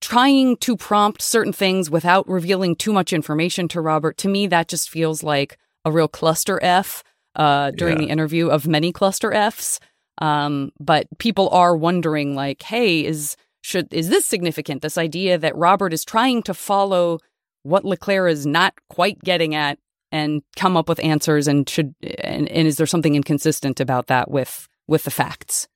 [0.00, 4.18] trying to prompt certain things without revealing too much information to Robert.
[4.18, 7.02] To me, that just feels like a real cluster F
[7.36, 8.06] uh, during yeah.
[8.06, 9.80] the interview of many cluster Fs.
[10.18, 14.82] Um, but people are wondering, like, hey, is should is this significant?
[14.82, 17.18] This idea that Robert is trying to follow
[17.62, 19.78] what Leclaire is not quite getting at
[20.12, 24.30] and come up with answers and should and, and is there something inconsistent about that
[24.30, 25.68] with with the facts.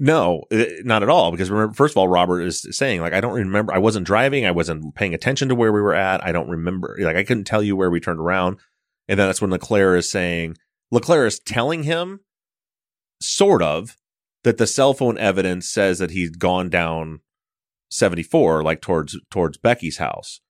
[0.00, 1.30] No, eh, not at all.
[1.30, 3.72] Because remember, first of all, Robert is saying like, I don't remember.
[3.72, 4.46] I wasn't driving.
[4.46, 6.24] I wasn't paying attention to where we were at.
[6.24, 6.96] I don't remember.
[7.00, 8.58] Like, I couldn't tell you where we turned around.
[9.08, 10.56] And then that's when Leclaire is saying,
[10.90, 12.20] Leclaire is telling him,
[13.20, 13.96] sort of,
[14.44, 17.20] that the cell phone evidence says that he's gone down
[17.90, 20.40] 74, like towards towards Becky's house.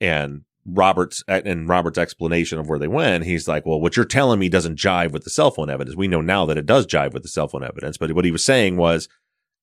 [0.00, 4.04] And Robert's uh, and Robert's explanation of where they went, he's like, "Well, what you're
[4.04, 5.96] telling me doesn't jive with the cell phone evidence.
[5.96, 8.30] We know now that it does jive with the cell phone evidence, but what he
[8.30, 9.08] was saying was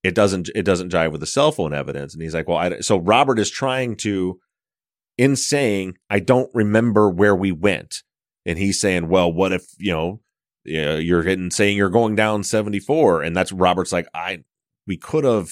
[0.02, 2.80] it doesn't it doesn't jive with the cell phone evidence." And he's like, "Well, I,
[2.80, 4.40] so Robert is trying to
[5.16, 8.02] in saying I don't remember where we went."
[8.44, 10.20] And he's saying, "Well, what if, you know,
[10.64, 14.44] you're hitting saying you're going down 74?" And that's Robert's like, "I
[14.86, 15.50] we could have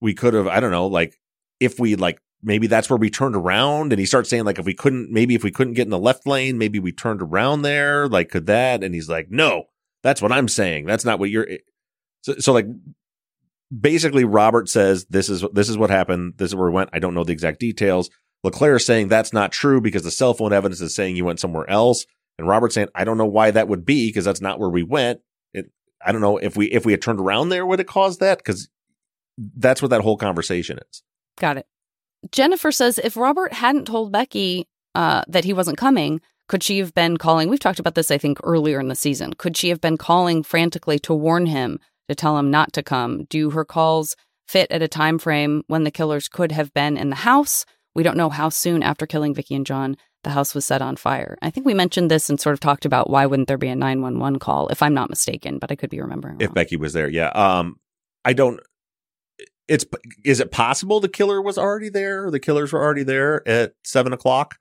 [0.00, 1.18] we could have I don't know, like
[1.60, 3.92] if we like maybe that's where we turned around.
[3.92, 5.98] And he starts saying like, if we couldn't, maybe if we couldn't get in the
[5.98, 8.08] left lane, maybe we turned around there.
[8.08, 8.82] Like, could that?
[8.82, 9.64] And he's like, no,
[10.02, 10.86] that's what I'm saying.
[10.86, 11.48] That's not what you're.
[12.22, 12.66] So, so like,
[13.78, 16.34] basically, Robert says this is this is what happened.
[16.36, 16.90] This is where we went.
[16.92, 18.10] I don't know the exact details.
[18.44, 21.40] Leclaire is saying that's not true because the cell phone evidence is saying you went
[21.40, 22.06] somewhere else.
[22.38, 24.82] And Robert's saying, I don't know why that would be because that's not where we
[24.82, 25.20] went.
[25.54, 25.70] It,
[26.04, 28.38] I don't know if we if we had turned around there would it cause that
[28.38, 28.68] because
[29.56, 31.02] that's what that whole conversation is.
[31.38, 31.66] Got it.
[32.32, 36.94] Jennifer says if Robert hadn't told Becky uh, that he wasn't coming, could she have
[36.94, 37.48] been calling?
[37.48, 39.34] We've talked about this, I think, earlier in the season.
[39.34, 43.24] Could she have been calling frantically to warn him, to tell him not to come?
[43.24, 44.16] Do her calls
[44.46, 47.64] fit at a time frame when the killers could have been in the house?
[47.94, 49.96] We don't know how soon after killing Vicky and John
[50.26, 51.38] the house was set on fire.
[51.40, 53.76] I think we mentioned this and sort of talked about why wouldn't there be a
[53.76, 56.36] 911 call, if I'm not mistaken, but I could be remembering.
[56.40, 56.54] If wrong.
[56.54, 57.28] Becky was there, yeah.
[57.28, 57.76] Um,
[58.24, 58.60] I don't.
[59.68, 59.84] It's
[60.24, 62.30] is it possible the killer was already there?
[62.30, 64.56] The killers were already there at seven o'clock.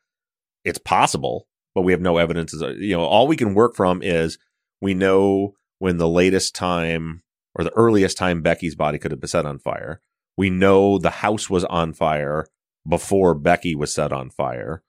[0.64, 2.54] It's possible, but we have no evidence.
[2.54, 4.40] You know, all we can work from is
[4.82, 7.22] we know when the latest time
[7.54, 10.02] or the earliest time Becky's body could have been set on fire.
[10.38, 12.48] We know the house was on fire
[12.88, 14.84] before Becky was set on fire,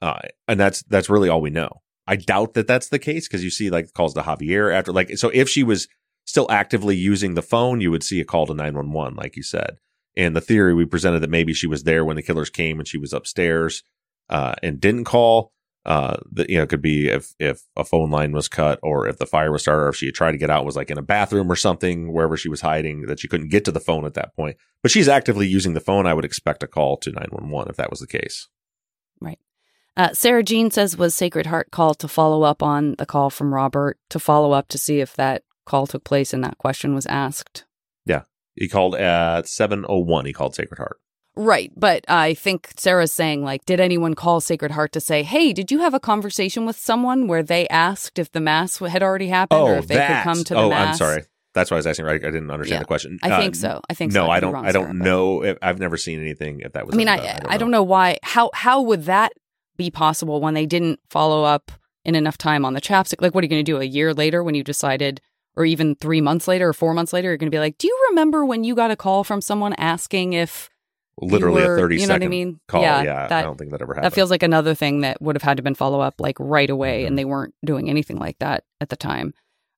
[0.00, 1.82] uh, and that's that's really all we know.
[2.06, 5.16] I doubt that that's the case because you see like calls to Javier after like
[5.16, 5.88] so if she was
[6.24, 9.78] still actively using the phone, you would see a call to 911, like you said.
[10.16, 12.88] And the theory we presented that maybe she was there when the killers came and
[12.88, 13.82] she was upstairs
[14.28, 15.52] uh, and didn't call.
[15.86, 19.18] Uh, that you know, could be if if a phone line was cut or if
[19.18, 20.96] the fire was started or if she had tried to get out was like in
[20.96, 24.06] a bathroom or something wherever she was hiding that she couldn't get to the phone
[24.06, 24.56] at that point.
[24.80, 26.06] But she's actively using the phone.
[26.06, 28.48] I would expect a call to 911 if that was the case.
[29.20, 29.38] Right.
[29.94, 33.52] Uh, Sarah Jean says was Sacred Heart called to follow up on the call from
[33.52, 37.06] Robert to follow up to see if that call took place and that question was
[37.06, 37.64] asked.
[38.04, 38.22] Yeah.
[38.54, 40.26] He called at 701.
[40.26, 40.98] He called Sacred Heart.
[41.36, 41.72] Right.
[41.76, 45.72] But I think Sarah's saying, like, did anyone call Sacred Heart to say, hey, did
[45.72, 49.60] you have a conversation with someone where they asked if the mass had already happened
[49.60, 50.22] or if they that.
[50.22, 51.00] could come to the oh, mass?
[51.00, 51.24] I'm sorry.
[51.54, 52.04] That's why I was asking.
[52.04, 52.78] Right, I didn't understand Yeah.
[52.80, 53.18] the question.
[53.22, 53.80] I Uh, think so.
[53.88, 54.20] I think so.
[54.20, 54.30] no, so.
[54.30, 54.66] I could don't.
[54.66, 55.44] I don't Sarah, know.
[55.44, 56.60] If, I've never seen anything.
[56.60, 56.94] If that was.
[56.94, 57.46] I mean, ever I, done.
[57.48, 58.18] I don't know why.
[58.22, 59.32] How how would that
[59.76, 61.70] be possible when they didn't follow up
[62.04, 63.22] in enough time on the chapstick?
[63.22, 65.20] Like, what are you going to do a year later when you decided,
[65.56, 67.28] or even three months later or four months later?
[67.28, 69.72] You're going to be like, do you remember when you got a call from someone
[69.74, 70.70] asking if
[71.20, 72.60] Literally were- a 30 you know what I mean?
[72.66, 72.82] call.
[72.82, 74.12] Yeah, Yeah, I that- don't think that ever happened.
[74.12, 76.68] that feels like another thing that would have had to been follow up like right
[76.68, 77.06] away, Mm-hmm.
[77.06, 79.32] and they weren't doing anything like that at the time.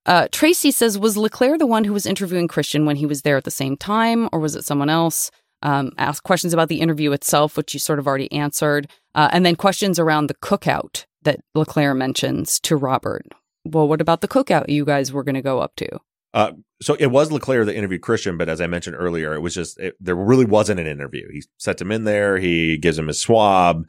[0.07, 3.37] Uh, Tracy says, was Leclerc the one who was interviewing Christian when he was there
[3.37, 5.31] at the same time, or was it someone else?
[5.62, 9.45] Um, asked questions about the interview itself, which you sort of already answered, uh, and
[9.45, 13.27] then questions around the cookout that Leclerc mentions to Robert.
[13.73, 16.01] Well, what about the cookout you guys were going to go up to?
[16.35, 16.53] Uh,
[16.83, 19.79] so it was Leclerc that interviewed Christian, but as I mentioned earlier, it was just
[19.81, 21.27] it, there really wasn't an interview.
[21.33, 23.87] He sets him in there, he gives him his swab,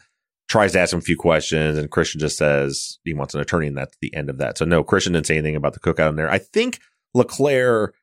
[0.48, 3.68] tries to ask him a few questions, and Christian just says he wants an attorney,
[3.68, 4.58] and that's the end of that.
[4.58, 6.32] So no, Christian didn't say anything about the cookout in there.
[6.32, 6.80] I think
[7.14, 7.96] Leclerc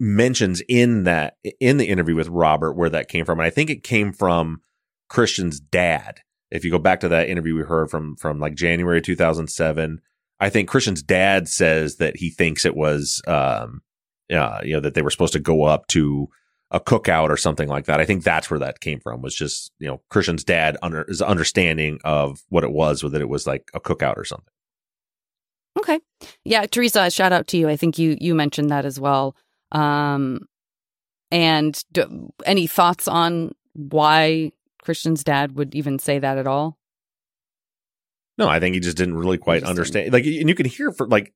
[0.00, 3.70] mentions in that in the interview with Robert where that came from, and I think
[3.70, 4.60] it came from
[5.08, 6.20] Christian's dad.
[6.50, 10.00] If you go back to that interview we heard from from like January 2007,
[10.40, 13.82] I think Christian's dad says that he thinks it was um
[14.30, 16.28] uh, you know that they were supposed to go up to
[16.70, 18.00] a cookout or something like that.
[18.00, 19.22] I think that's where that came from.
[19.22, 23.28] Was just you know Christian's dad under his understanding of what it was, that it
[23.28, 24.52] was like a cookout or something.
[25.78, 26.00] Okay.
[26.44, 27.68] Yeah, Teresa, shout out to you.
[27.68, 29.36] I think you you mentioned that as well.
[29.72, 30.46] Um
[31.30, 36.77] and do, any thoughts on why Christian's dad would even say that at all?
[38.38, 40.12] No, I think he just didn't really quite understand.
[40.12, 41.34] Like, and you can hear for like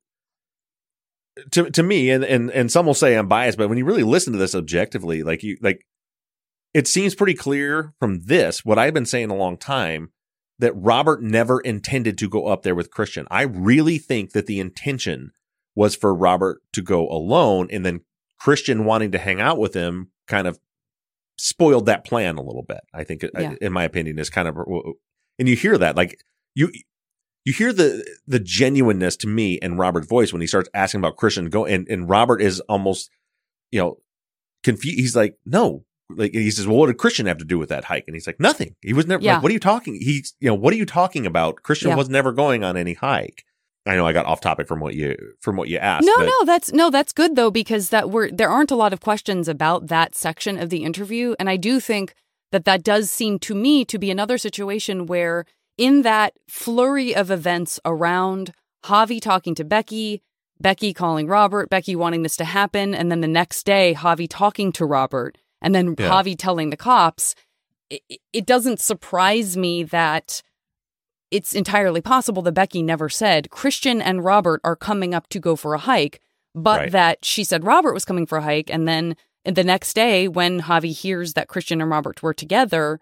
[1.50, 4.02] to to me, and and and some will say I'm biased, but when you really
[4.04, 5.84] listen to this objectively, like you like,
[6.72, 10.12] it seems pretty clear from this what I've been saying a long time
[10.58, 13.26] that Robert never intended to go up there with Christian.
[13.30, 15.32] I really think that the intention
[15.74, 18.02] was for Robert to go alone, and then
[18.38, 20.60] Christian wanting to hang out with him kind of
[21.38, 22.80] spoiled that plan a little bit.
[22.94, 23.54] I think, uh, Yeah.
[23.60, 24.92] in my opinion, is kind of, uh,
[25.38, 26.20] and you hear that like
[26.54, 26.70] you
[27.44, 31.16] you hear the the genuineness to me and Robert's voice when he starts asking about
[31.16, 33.10] Christian go and, and Robert is almost
[33.70, 33.98] you know
[34.62, 35.84] confused he's like no.
[36.14, 38.04] Like he says well what did Christian have to do with that hike?
[38.06, 38.76] And he's like nothing.
[38.82, 39.34] He was never Yeah.
[39.34, 41.62] like what are you talking he's you know what are you talking about?
[41.62, 41.96] Christian Yeah.
[41.96, 43.44] was never going on any hike.
[43.84, 46.26] I know I got off topic from what you from what you asked no, but
[46.26, 49.48] no, that's no, that's good though because that we're there aren't a lot of questions
[49.48, 52.14] about that section of the interview, and I do think
[52.52, 55.46] that that does seem to me to be another situation where
[55.78, 58.52] in that flurry of events around
[58.84, 60.22] Javi talking to Becky,
[60.60, 64.72] Becky calling Robert, Becky wanting this to happen, and then the next day Javi talking
[64.72, 66.10] to Robert, and then Yeah.
[66.10, 67.34] Javi telling the cops,
[67.90, 68.02] it,
[68.32, 70.42] it doesn't surprise me that
[71.30, 75.56] it's entirely possible that Becky never said Christian and Robert are coming up to go
[75.56, 76.20] for a hike,
[76.54, 76.92] but Right.
[76.92, 78.70] that she said Robert was coming for a hike.
[78.70, 83.00] And then the next day, when Javi hears that Christian and Robert were together,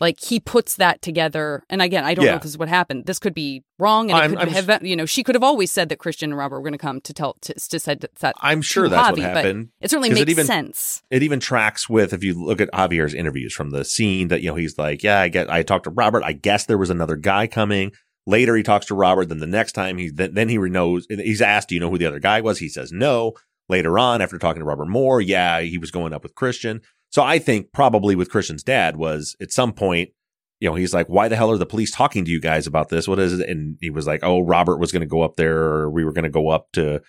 [0.00, 1.62] like he puts that together.
[1.70, 2.36] And again, I don't know Yeah.
[2.36, 3.06] if this is what happened.
[3.06, 4.10] This could be wrong.
[4.10, 6.30] And I'm- it could I'm have, you know, she could have always said that Christian
[6.30, 8.34] and Robert were going to come to tell, to, to said that.
[8.40, 11.02] I'm sure that's what Javi, but happened It certainly makes even, sense.
[11.10, 14.48] It even tracks with if you look at Javier's interviews from the scene that you
[14.50, 16.22] know he's like, yeah, I get, I talked to Robert.
[16.24, 17.92] I guess there was another guy coming.
[18.26, 19.28] Later, he talks to Robert.
[19.28, 21.98] Then the next time he then, then he knows he's asked, do you know who
[21.98, 22.58] the other guy was?
[22.58, 23.34] He says no.
[23.68, 26.82] Later on, after talking to Robert Moore, yeah, he was going up with Christian.
[27.10, 30.10] So I think probably with Christian's dad was at some point
[30.58, 32.88] you know, he's like, why the hell are the police talking to you guys about
[32.88, 33.06] this?
[33.06, 33.48] What is it?
[33.48, 36.12] And he was like, oh, Robert was going to go up there or we were
[36.12, 37.02] going to go up to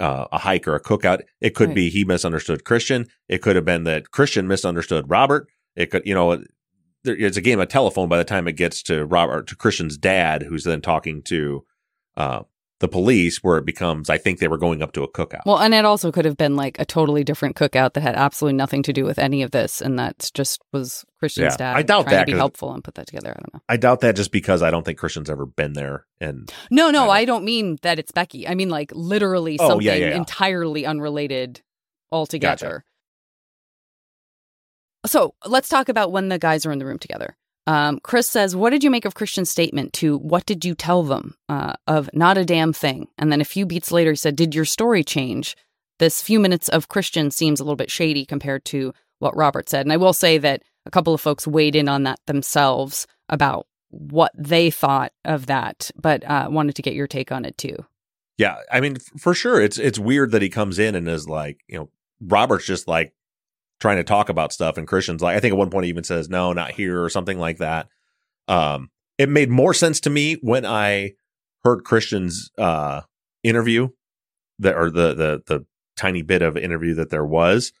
[0.00, 1.20] uh, a hike or a cookout.
[1.40, 1.74] It could Right.
[1.74, 3.06] be he misunderstood Christian.
[3.28, 5.48] It could have been that Christian misunderstood Robert.
[5.76, 6.42] It could, you know,
[7.04, 9.98] there, it's a game of telephone by the time it gets to Robert, to Christian's
[9.98, 11.64] dad, who's then talking to
[12.16, 12.44] uh,
[12.80, 15.42] the police, where it becomes, I think they were going up to a cookout.
[15.46, 18.56] Well, and it also could have been like a totally different cookout that had absolutely
[18.56, 21.82] nothing to do with any of this, and that just was Christian's Yeah, dad I
[21.82, 23.30] doubt trying that, to be helpful and put that together.
[23.30, 23.60] I don't know.
[23.68, 26.04] I doubt that just because I don't think Christian's ever been there.
[26.20, 28.46] And No, no, I don't- I don't mean that it's Becky.
[28.48, 31.62] I mean like literally Oh, something yeah, yeah, entirely unrelated
[32.10, 32.84] altogether.
[35.06, 37.36] So let's talk about when the guys are in the room together.
[37.66, 41.02] Um, Chris says, What did you make of Christian's statement to what did you tell
[41.02, 43.08] them uh, of not a damn thing?
[43.18, 45.56] And then a few beats later, he said, Did your story change?
[45.98, 49.86] This few minutes of Christian seems a little bit shady compared to what Robert said.
[49.86, 53.66] And I will say that a couple of folks weighed in on that themselves about
[53.90, 57.76] what they thought of that, but uh, wanted to get your take on it too.
[58.36, 61.60] Yeah, I mean, for sure, it's it's weird that he comes in and is like,
[61.68, 61.90] you know,
[62.20, 63.14] Robert's just like
[63.84, 66.04] trying to talk about stuff, and Christian's like, I think at one point he even
[66.04, 67.88] says, "No, not here" or something like that.
[68.48, 71.12] Um, it made more sense to me when I
[71.64, 73.02] heard Christian's uh
[73.42, 73.88] interview,
[74.58, 75.66] that or the the the
[75.98, 77.72] tiny bit of interview that there was,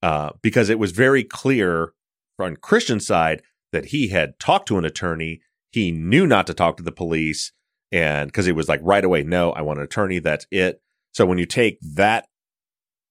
[0.00, 1.92] uh, because it was very clear
[2.38, 3.42] on Christian's side
[3.72, 5.40] that he had talked to an attorney,
[5.72, 7.50] he knew not to talk to the police
[7.90, 10.80] and because it was like right away no i want an attorney that's it
[11.12, 12.26] so when you take that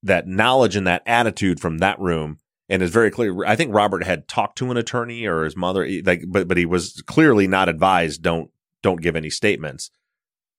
[0.04, 2.38] that knowledge and that attitude from that room.
[2.70, 5.88] And it's very clear i think robert had talked to an attorney or his mother
[6.04, 8.52] like but but he was clearly not advised don't
[8.84, 9.90] don't give any statements.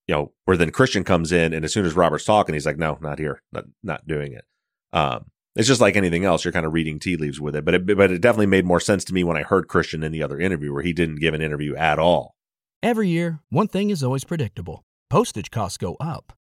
[0.07, 2.79] You know where then christian comes in and as soon as robert's talking he's like
[2.79, 4.45] no not here not not doing it.
[4.93, 7.75] Um it's just like anything else you're kind of reading tea leaves with it but
[7.75, 10.23] it but it definitely made more sense to me when i heard christian in the
[10.23, 12.37] other interview where he didn't give an interview at all.
[12.83, 14.85] Every year, one thing is always predictable.
[15.11, 16.38] Postage costs go up.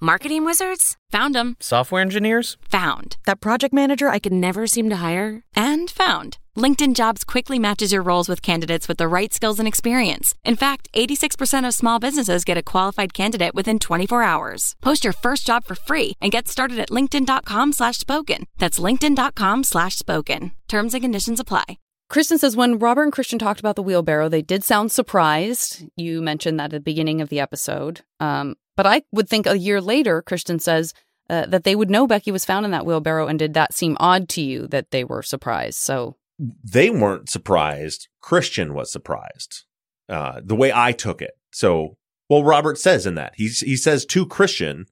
[0.00, 0.98] Marketing wizards?
[1.08, 1.56] Found them.
[1.58, 2.58] Software engineers?
[2.70, 3.16] Found.
[3.24, 5.42] That project manager I could never seem to hire?
[5.54, 6.36] And found.
[6.54, 10.34] LinkedIn Jobs quickly matches your roles with candidates with the right skills and experience.
[10.44, 14.74] In fact, 86% of small businesses get a qualified candidate within 24 hours.
[14.82, 18.44] Post your first job for free and get started at linkedin.com slash spoken.
[18.58, 20.52] That's linkedin.com slash spoken.
[20.68, 21.78] Terms and conditions apply.
[22.10, 25.84] Kristen says when Robert and Christian talked about the wheelbarrow, they did sound surprised.
[25.96, 28.02] You mentioned that at the beginning of the episode.
[28.20, 30.92] Um, but I would think a year later, Christian says
[31.28, 33.26] uh, that they would know Becky was found in that wheelbarrow.
[33.26, 35.78] And did that seem odd to you that they were surprised?
[35.78, 38.08] So, they weren't surprised.
[38.20, 39.64] Christian was surprised.
[40.08, 41.32] Uh, the way I took it.
[41.50, 41.96] So,
[42.28, 44.86] well, Robert says in that he's he says to Christian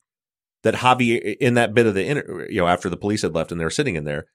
[0.63, 3.53] that Javier in that bit of the inter, you know after the police had left
[3.53, 4.27] and they were sitting in there,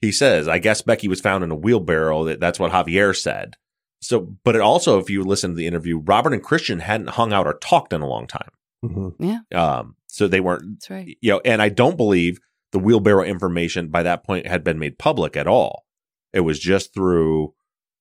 [0.00, 3.56] he says, "I guess Becky was found in a wheelbarrow." That that's what Javier said.
[4.00, 7.32] So, but it also, if you listen to the interview, Robert and Christian hadn't hung
[7.32, 8.50] out or talked in a long time.
[8.84, 9.14] Mhm.
[9.18, 9.40] yeah,
[9.78, 11.16] Um, so they weren't that's right.
[11.20, 12.38] you know, and I don't believe
[12.72, 15.84] the wheelbarrow information by that point had been made public at all.
[16.32, 17.54] It was just through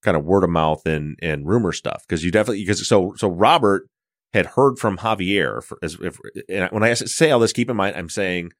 [0.03, 3.27] kind of word of mouth and and rumor stuff because you definitely because so so
[3.29, 3.87] Robert
[4.33, 6.19] had heard from Javier for, as if
[6.49, 8.51] and when I say all this, keep in mind I'm saying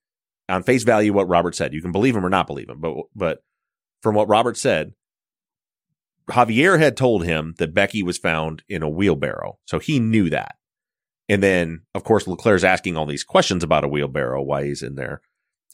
[0.48, 1.74] on face value what Robert said.
[1.74, 3.40] You can believe him or not believe him, but but
[4.02, 4.94] from what Robert said,
[6.30, 10.56] Javier had told him that Becky was found in a wheelbarrow, so he knew that.
[11.28, 14.96] And then, of course, Leclerc's asking all these questions about a wheelbarrow, why he's in
[14.96, 15.22] there.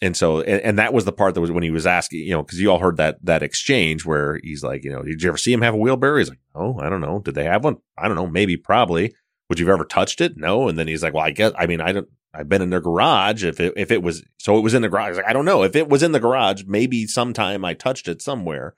[0.02, 2.32] And so, and, and that was the part that was when he was asking, you
[2.32, 5.30] know, because you all heard that that exchange where he's like, you know, did you
[5.30, 6.18] ever see him have a wheelbarrow?
[6.18, 7.20] He's like, oh, I don't know.
[7.20, 7.78] Did they have one?
[7.98, 8.28] I don't know.
[8.28, 9.14] Maybe, probably.
[9.50, 10.38] Would you have ever touched it?
[10.38, 10.68] No.
[10.68, 11.52] And then he's like, well, I guess.
[11.58, 12.08] I mean, I don't.
[12.34, 13.44] I've been in their garage.
[13.44, 15.18] If it if it was so, it was in the garage.
[15.18, 16.64] Like, I don't know if it was in the garage.
[16.66, 18.74] Maybe sometime I touched it somewhere.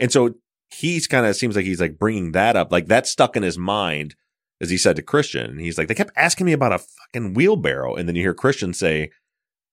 [0.00, 0.34] And so
[0.70, 3.58] he's kind of seems like he's like bringing that up, like that stuck in his
[3.58, 4.16] mind
[4.60, 5.50] as he said to Christian.
[5.50, 7.94] And he's like, they kept asking me about a fucking wheelbarrow.
[7.94, 9.10] And then you hear Christian say,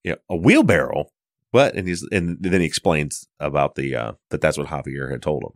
[0.04, 1.06] yeah, a wheelbarrow.
[1.50, 1.74] What?
[1.74, 5.44] And he's, and then he explains about the, uh, that that's what Javier had told
[5.44, 5.52] him.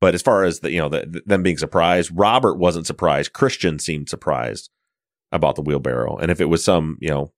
[0.00, 3.32] But as far as the, you know, the, them being surprised, Robert wasn't surprised.
[3.32, 4.70] Christian seemed surprised
[5.30, 6.16] about the wheelbarrow.
[6.16, 7.32] And if it was some, you know,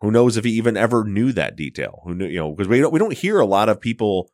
[0.00, 2.02] who knows if he even ever knew that detail?
[2.04, 4.30] Who knew, you know, because we don't, we don't hear a lot of people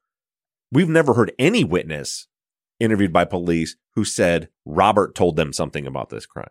[0.73, 2.27] we've never heard any witness
[2.81, 6.47] interviewed by police who said Robert told them something about this crime.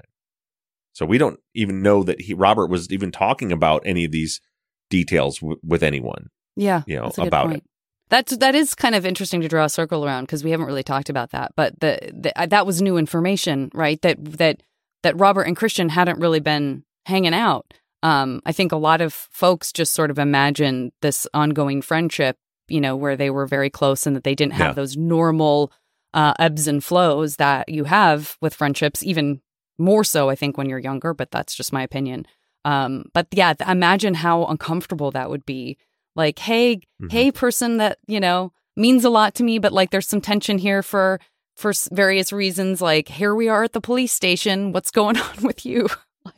[0.93, 4.41] So we don't even know that he Robert was even talking about any of these
[4.89, 6.29] details w- with anyone.
[6.55, 7.63] Yeah, you know that's a good about it.
[8.09, 10.83] That's that is kind of interesting to draw a circle around because we haven't really
[10.83, 11.51] talked about that.
[11.55, 14.01] But the, the uh, that was new information, right?
[14.01, 14.63] That that
[15.03, 17.73] that Robert and Christian hadn't really been hanging out.
[18.03, 22.79] Um, I think a lot of folks just sort of imagine this ongoing friendship, you
[22.81, 24.73] know, where they were very close and that they didn't have Yeah.
[24.73, 25.71] those normal
[26.13, 29.41] uh, ebbs and flows that you have with friendships, even
[29.77, 31.13] more so, I think, when you're younger.
[31.13, 32.25] But that's just my opinion.
[32.65, 35.77] Um, but yeah, imagine how uncomfortable that would be.
[36.15, 37.11] Like, hey, Mhm.
[37.11, 40.57] hey, person that you know means a lot to me, but like, there's some tension
[40.57, 41.19] here for
[41.55, 42.81] for various reasons.
[42.81, 44.71] Like, here we are at the police station.
[44.73, 45.87] What's going on with you?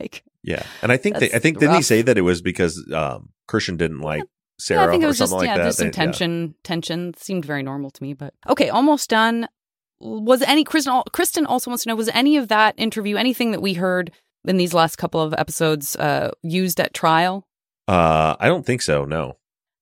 [0.00, 2.82] like, Yeah, and I think they, I think didn't he say that it was because
[2.94, 4.22] um, Christian didn't like
[4.58, 5.68] Sarah yeah, I think it was just something yeah, like that.
[5.68, 6.04] just some They- yeah.
[6.04, 6.54] tension.
[6.64, 9.48] Tension seemed very normal to me, but okay, almost done.
[10.00, 11.02] Was any Kristen?
[11.12, 14.10] Kristen also wants to know: Was any of that interview, anything that we heard
[14.46, 17.46] in these last couple of episodes, uh, used at trial?
[17.86, 19.04] Uh, I don't think so.
[19.04, 19.36] No.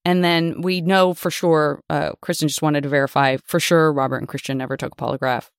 [0.05, 4.17] And then we know for sure, uh, Kristen just wanted to verify for sure Robert
[4.19, 5.51] and Christian never took a polygraph.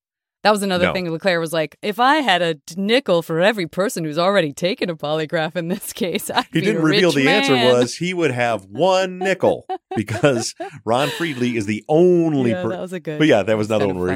[0.43, 0.93] That was another No.
[0.93, 1.11] thing.
[1.11, 4.95] Leclaire was like, if I had a nickel for every person who's already taken a
[4.95, 9.19] polygraph in this case, I'd He didn't reveal the answer was he would have one
[9.19, 10.55] nickel because
[10.85, 12.51] Ron Friedley is the only.
[12.51, 13.19] Yeah, per- that was a good.
[13.19, 14.15] But yeah, that was another one where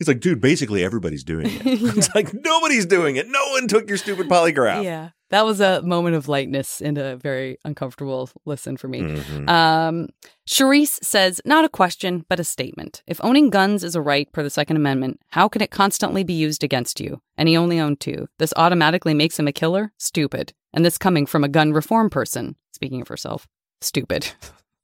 [0.00, 1.62] he's, like, dude, basically everybody's doing it.
[1.96, 3.28] It's like nobody's doing it.
[3.28, 4.82] No one took your stupid polygraph.
[4.82, 9.02] Yeah, that was a moment of lightness and a very uncomfortable listen for me.
[9.02, 9.48] Mhm.
[9.48, 10.08] Um,
[10.48, 13.02] Charisse says, not a question, but a statement.
[13.06, 16.32] If owning guns is a right per the Second Amendment, how can it constantly be
[16.32, 17.20] used against you?
[17.36, 18.26] And he only owned two.
[18.40, 19.92] This automatically makes him a killer?
[19.98, 20.52] Stupid.
[20.72, 23.46] And this coming from a gun reform person, speaking of herself,
[23.80, 24.32] stupid.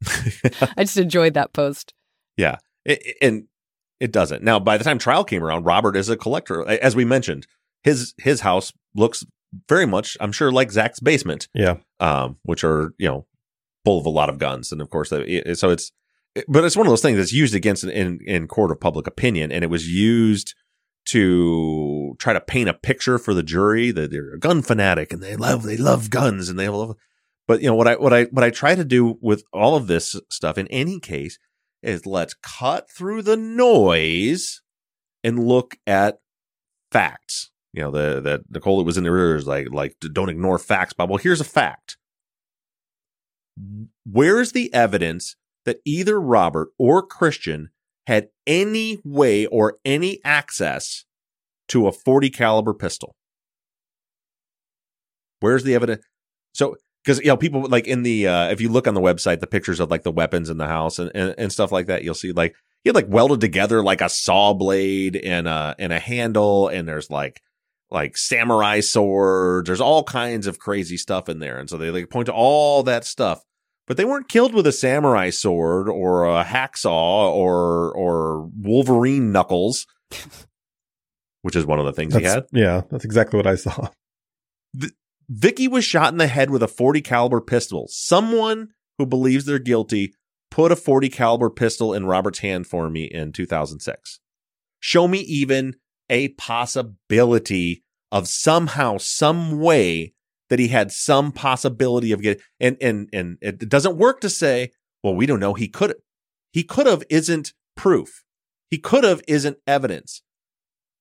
[0.77, 1.95] I just enjoyed that post.
[2.37, 3.49] Yeah, It- it- and
[4.01, 4.43] it doesn't.
[4.43, 6.67] Now, by the time trial came around, Robert is a collector.
[6.69, 7.47] As we mentioned,
[7.83, 9.25] his his house looks
[9.69, 11.49] very much, I'm sure, like Zaq's basement.
[11.55, 11.77] Yeah.
[12.01, 13.27] um, which are you know
[13.85, 15.93] full of a lot of guns, and of course, uh, so it's.
[16.49, 19.07] But it's one of those things that's used against in, in in court of public
[19.07, 20.55] opinion, and it was used
[21.07, 25.23] to try to paint a picture for the jury that they're a gun fanatic and
[25.23, 26.97] they love they love guns and they love.
[27.47, 29.87] But you know what I what I what I try to do with all of
[29.87, 31.39] this stuff in any case
[31.87, 34.61] is let's cut through the noise
[35.23, 36.19] and look at
[36.91, 37.51] facts.
[37.73, 40.93] You know, the that Nicole was in the rear is like like don't ignore facts,
[40.93, 41.11] Bob.
[41.11, 41.97] Well, here's a fact.
[44.05, 47.71] Where is the evidence that either Robert or Christian
[48.07, 51.05] had any way or any access
[51.69, 53.17] to a 40 caliber pistol?
[55.41, 56.05] Where's the evidence?
[56.55, 56.77] So,
[57.07, 59.47] because you know, people like in the uh, if you look on the website, the
[59.47, 62.15] pictures of like the weapons in the house and, and, and stuff like that, you'll
[62.15, 66.01] see like he had like welded together like a saw blade and a and a
[66.01, 67.41] handle, and there's like
[67.93, 69.69] like samurai swords.
[69.69, 72.83] There's all kinds of crazy stuff in there, and so they like point to all
[72.83, 73.41] that stuff.
[73.87, 79.87] But they weren't killed with a samurai sword or a hacksaw or or Wolverine knuckles,
[81.43, 82.47] which is one of the things he had.
[82.53, 83.91] Yeah, that's exactly what I saw.
[85.29, 87.87] Vicky was shot in the head with a 40 caliber pistol.
[87.89, 88.69] Someone
[88.99, 90.15] who believes they're guilty
[90.51, 94.21] put a 40 caliber pistol in Robert's hand for me in 2006.
[94.81, 95.75] Show me even
[96.09, 100.15] a possibility of somehow, some way
[100.49, 104.71] that he had some possibility of getting and and and it doesn't work to say,
[105.03, 105.55] well, we don't know.
[105.55, 105.95] He could
[106.53, 108.23] he could have isn't proof.
[108.71, 110.23] He could have isn't evidence.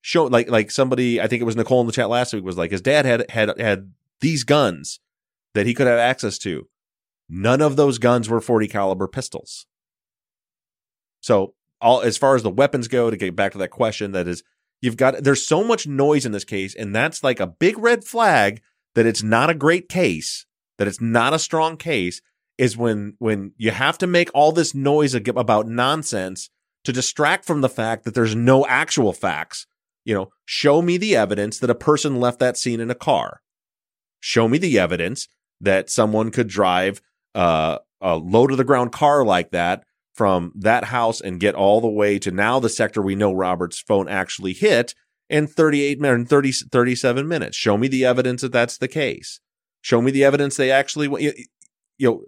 [0.02, 2.58] Show like like somebody, I think it was Nicole in the chat last week was
[2.58, 3.92] like his dad had had had
[4.22, 5.00] these guns
[5.54, 6.68] that he could have access to.
[7.28, 9.66] None of those guns were 40 caliber pistols.
[11.22, 14.28] So all as far as the weapons go, to get back to that question, that
[14.28, 14.44] is
[14.82, 18.04] you've got there's so much noise in this case, and that's like a big red
[18.04, 18.62] flag
[18.94, 20.46] that it's not a great case,
[20.78, 22.22] that it's not a strong case,
[22.58, 26.50] is when when you have to make all this noise about nonsense
[26.84, 29.66] to distract from the fact that there's no actual facts.
[30.04, 33.42] You know, show me the evidence that a person left that scene in a car.
[34.26, 35.28] Show me the evidence
[35.62, 37.00] that someone could drive
[37.36, 39.84] uh, a low to the ground car like that
[40.16, 43.80] from that house and get all the way to now the sector we know Robert's
[43.80, 44.96] phone actually hit
[45.30, 47.56] in 38 minutes, 30, 37 minutes.
[47.56, 49.42] Show me the evidence that that's the case.
[49.82, 51.34] Show me the evidence they actually, you,
[52.00, 52.24] know,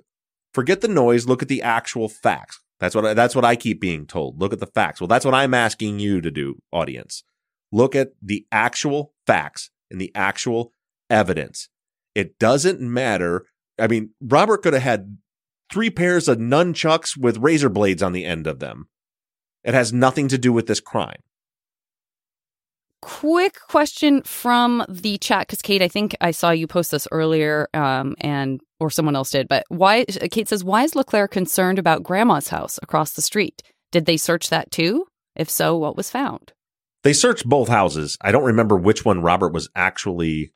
[0.54, 1.26] forget the noise.
[1.26, 2.62] Look at the actual facts.
[2.80, 4.40] That's what I, that's what I keep being told.
[4.40, 5.02] Look at the facts.
[5.02, 7.24] Well, that's what I'm asking you to do, audience.
[7.72, 10.72] Look at the actual facts and the actual
[11.10, 11.70] evidence.
[12.18, 13.46] It doesn't matter.
[13.78, 15.20] I mean, Robert could have had
[15.72, 18.88] three pairs of nunchucks with razor blades on the end of them.
[19.64, 21.22] It has nothing to do with this crime.
[23.04, 27.70] Quick question from the chat because Kate, I think I saw you post this earlier,
[27.76, 29.48] um, and or someone else did.
[29.48, 30.04] But why?
[30.06, 33.62] Kate says, "Why is Leclaire concerned about Grandma's house across the street?
[33.92, 35.06] Did they search that too?
[35.36, 36.54] If so, what was found?"
[37.04, 38.18] They searched both houses.
[38.22, 40.52] I don't remember which one Robert was actually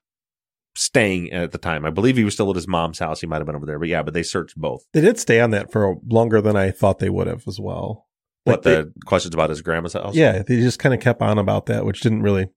[0.75, 1.85] staying at the time.
[1.85, 3.21] I believe he was still at his mom's house.
[3.21, 4.85] He might have been over there, but yeah, but they searched both.
[4.93, 8.07] They did stay on that for longer than I thought they would have as well.
[8.43, 10.15] What Like the questions about his grandma's house?
[10.15, 12.47] Yeah, they just kind of kept on about that, which didn't really.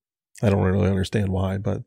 [0.42, 1.82] I don't really understand why, but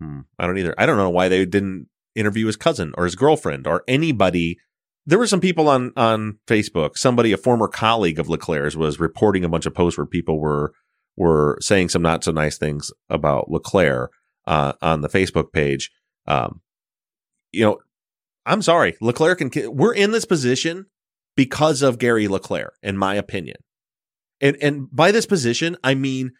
[0.00, 0.20] Hmm.
[0.38, 0.74] I don't either.
[0.78, 4.58] I don't know why they didn't interview his cousin or his girlfriend or anybody.
[5.06, 6.96] There were some people on on Facebook.
[6.96, 10.72] Somebody, a former colleague of Leclerc's, was reporting a bunch of posts where people were
[11.16, 14.10] were saying some not so nice things about Leclerc
[14.46, 15.90] uh, on the Facebook page.
[16.26, 16.60] Um,
[17.52, 17.78] you know,
[18.46, 20.86] I'm sorry, Leclerc and we're in this position
[21.36, 23.56] because of Gary Leclerc, in my opinion.
[24.40, 26.32] And and by this position, I mean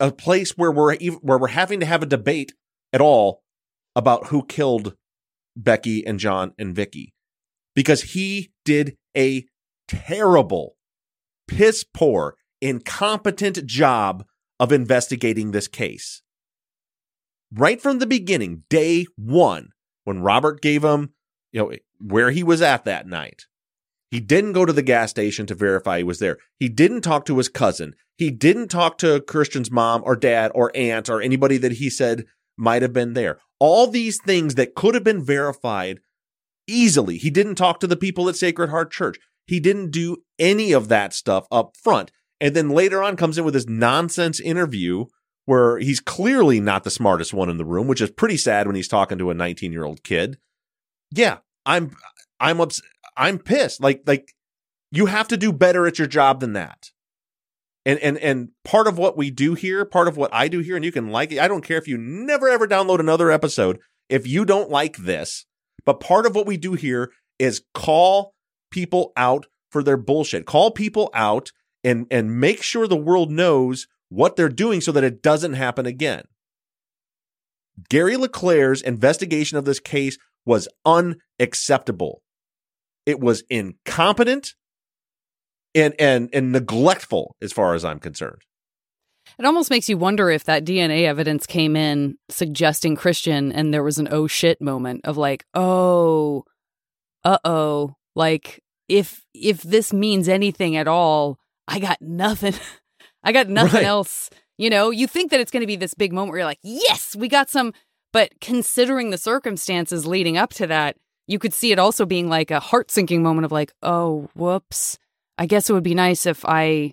[0.00, 2.54] a place where we're where we're having to have a debate
[2.92, 3.42] at all
[3.94, 4.94] about who killed
[5.56, 7.14] Becky and John and Vicky
[7.74, 9.44] because he did a
[9.88, 10.76] terrible,
[11.46, 14.24] piss poor, incompetent job
[14.58, 16.22] of investigating this case.
[17.52, 19.68] Right from the beginning, day one,
[20.04, 21.14] when Robert gave him,
[21.52, 23.44] you know, where he was at that night,
[24.10, 26.38] he didn't go to the gas station to verify he was there.
[26.58, 27.94] He didn't talk to his cousin.
[28.16, 32.24] He didn't talk to Christian's mom or dad or aunt or anybody that he said
[32.56, 33.38] might have been there.
[33.58, 36.00] All these things that could have been verified
[36.68, 37.18] easily.
[37.18, 39.18] He didn't talk to the people at Sacred Heart Church.
[39.46, 42.10] He didn't do any of that stuff up front.
[42.40, 45.06] And then later on comes in with this nonsense interview
[45.46, 48.76] where he's clearly not the smartest one in the room, which is pretty sad when
[48.76, 50.38] he's talking to a 19 year old kid.
[51.10, 51.94] Yeah, I'm,
[52.40, 52.82] I'm, ups-
[53.16, 53.82] I'm pissed.
[53.82, 54.34] Like, like
[54.90, 56.90] you have to do better at your job than that.
[57.86, 60.76] And, and, and part of what we do here, part of what I do here,
[60.76, 61.38] and you can like it.
[61.38, 63.78] I don't care if you never ever download another episode.
[64.08, 65.44] If you don't like this,
[65.84, 68.34] but part of what we do here is call
[68.70, 70.46] people out for their bullshit.
[70.46, 75.04] Call people out and and make sure the world knows what they're doing so that
[75.04, 76.24] it doesn't happen again.
[77.88, 82.22] Gary LeClaire's investigation of this case was unacceptable.
[83.06, 84.54] It was incompetent
[85.74, 88.42] and and and neglectful as far as I'm concerned.
[89.38, 93.82] It almost makes you wonder if that DNA evidence came in suggesting Christian and there
[93.82, 96.44] was an oh shit moment of like, oh,
[97.24, 97.96] uh oh.
[98.14, 102.54] Like if if this means anything at all, I got nothing.
[103.24, 103.84] I got nothing Right.
[103.86, 104.30] else.
[104.58, 106.60] You know, you think that it's going to be this big moment where you're like,
[106.62, 107.72] yes, we got some.
[108.12, 110.96] But considering the circumstances leading up to that,
[111.26, 114.98] you could see it also being like a heart sinking moment of like, oh, whoops.
[115.38, 116.92] I guess it would be nice if I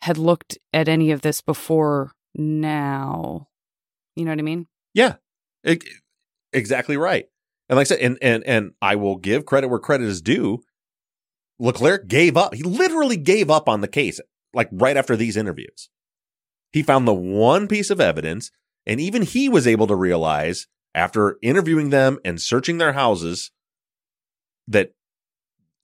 [0.00, 3.48] had looked at any of this before now.
[4.16, 4.66] You know what I mean?
[4.94, 5.16] Yeah,
[5.66, 5.78] e-
[6.52, 7.26] exactly right.
[7.68, 10.62] And like I said, and and and I will give credit where credit is due.
[11.58, 12.54] Leclerc gave up.
[12.54, 14.20] He literally gave up on the case,
[14.54, 15.90] like right after these interviews.
[16.72, 18.50] He found the one piece of evidence,
[18.86, 23.50] and even he was able to realize after interviewing them and searching their houses
[24.66, 24.92] that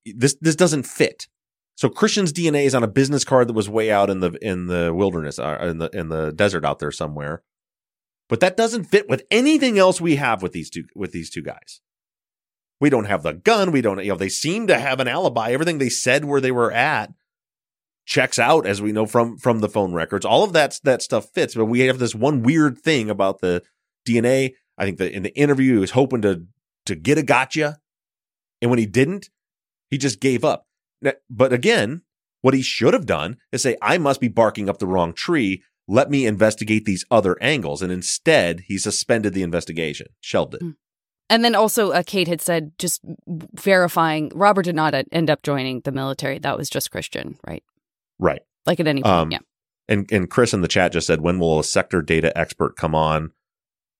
[0.04, 1.28] this this doesn't fit.
[1.76, 4.66] So Christian's DNA is on a business card that was way out in the in
[4.66, 7.42] the wilderness, uh, in the in the desert out there somewhere
[8.28, 11.42] but that doesn't fit with anything else we have with these two with these two
[11.42, 11.80] guys.
[12.80, 13.70] We don't have the gun.
[13.70, 15.50] We don't, you know, they seem to have an alibi.
[15.50, 17.12] Everything they said where they were at
[18.04, 20.24] checks out, as we know from from the phone records.
[20.24, 23.62] All of that that stuff fits, but we have this one weird thing about the
[24.06, 24.54] DNA.
[24.76, 26.46] I think that in the interview he was hoping to
[26.86, 27.78] to get a gotcha,
[28.60, 29.30] and when he didn't,
[29.90, 30.66] he just gave up.
[31.30, 32.02] But again,
[32.42, 35.62] what he should have done is say, "I must be barking up the wrong tree."
[35.86, 37.82] Let me investigate these other angles.
[37.82, 40.62] And instead, he suspended the investigation, shelved it.
[41.28, 45.80] And then also, uh, Kate had said just verifying Robert did not end up joining
[45.80, 46.38] the military.
[46.38, 47.62] That was just Christian, right?
[48.18, 48.42] Right.
[48.66, 49.38] Like at any point, Um, yeah.
[49.88, 52.94] And and Chris in the chat just said, when will a sector data expert come
[52.94, 53.32] on?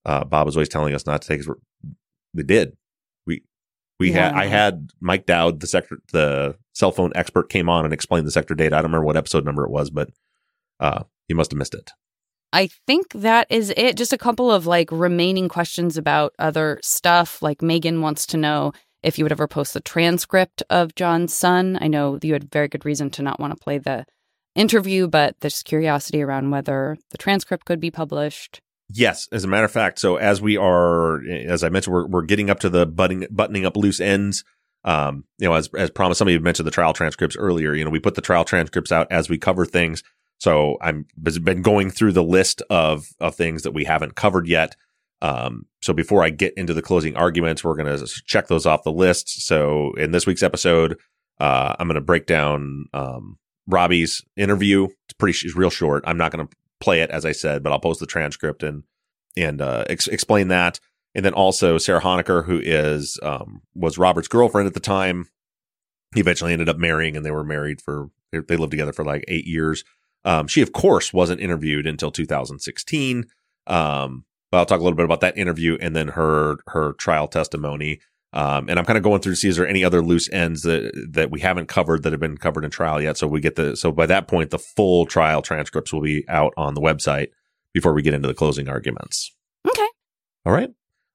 [0.06, 1.48] Uh, Bob was always telling us not to take his.
[2.32, 2.76] We did.
[3.26, 3.42] We
[3.98, 4.34] we had.
[4.34, 8.30] I had Mike Dowd, the sector, the cell phone expert, came on and explained the
[8.30, 8.76] sector data.
[8.76, 10.10] I don't remember what episode number it was, but
[10.80, 11.90] uh, he must have missed it.
[12.52, 13.96] I think that is it.
[13.96, 17.42] Just a couple of like remaining questions about other stuff.
[17.42, 18.72] Like Megan wants to know
[19.04, 21.78] if you would ever post the transcript of John's son.
[21.80, 24.04] I know you had very good reason to not want to play the
[24.54, 28.60] interview, but there's curiosity around whether the transcript could be published.
[28.88, 29.98] Yes, as a matter of fact.
[29.98, 33.66] So as we are, as I mentioned, we're we're getting up to the buttoning buttoning
[33.66, 34.44] up loose ends
[34.84, 37.74] Um, you know, as as promised, somebody mentioned the trial transcripts earlier.
[37.74, 40.02] You know, we put the trial transcripts out as we cover things.
[40.38, 44.76] So I'm been going through the list of of things that we haven't covered yet.
[45.22, 48.84] Um, so before I get into the closing arguments, we're going to check those off
[48.84, 49.46] the list.
[49.46, 50.98] So in this week's episode,
[51.38, 54.84] uh, I'm going to break down um, Robbie's interview.
[54.84, 56.02] It's pretty, it's real short.
[56.06, 58.84] I'm not going to play it as I said, but I'll post the transcript and
[59.36, 60.80] and uh, ex- explain that.
[61.14, 65.26] And then also Sarah Honecker, who is um, was Robert's girlfriend at the time.
[66.14, 69.22] He eventually ended up marrying, and they were married for they lived together for like
[69.28, 69.84] eight years.
[70.24, 73.26] Um, she, of course, wasn't interviewed until 2016.
[73.66, 74.24] Um,
[74.54, 77.98] but I'll talk a little bit about that interview and then her her trial testimony.
[78.32, 80.62] Um, and I'm kind of going through to see is there any other loose ends
[80.62, 83.16] that that we haven't covered that have been covered in trial yet.
[83.16, 86.54] So we get the so by that point the full trial transcripts will be out
[86.56, 87.30] on the website
[87.72, 89.34] before we get into the closing arguments.
[89.68, 89.88] Okay.
[90.46, 90.70] All right.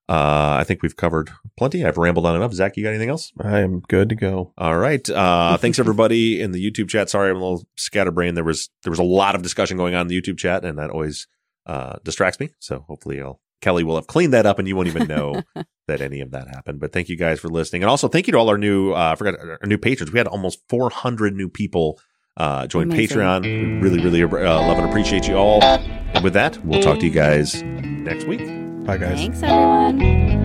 [0.10, 1.86] Uh, I think we've covered plenty.
[1.86, 2.52] I've rambled on enough.
[2.52, 3.32] Zaq, you got anything else?
[3.40, 4.52] I am good to go.
[4.58, 5.10] All right.
[5.10, 7.10] Uh, thanks everybody in the YouTube chat.
[7.10, 8.36] Sorry, I'm a little scatterbrained.
[8.36, 10.78] There was there was a lot of discussion going on in the YouTube chat, and
[10.78, 11.26] that always
[11.70, 12.50] uh, distracts me.
[12.60, 15.44] So hopefully, I'll, Kelly will have cleaned that up, and you won't even know
[15.88, 16.80] that any of that happened.
[16.80, 19.12] But thank you guys for listening, and also thank you to all our new uh,
[19.12, 20.12] I forgot our new patrons.
[20.12, 22.00] We had almost 400 new people
[22.38, 23.18] uh, join Amazing.
[23.18, 23.44] Patreon.
[23.44, 24.28] We really, really uh,
[24.68, 25.64] love and appreciate you all.
[25.64, 28.40] And with that, we'll talk to you guys next week.
[28.86, 29.20] Bye, guys.
[29.20, 30.39] Thanks, everyone.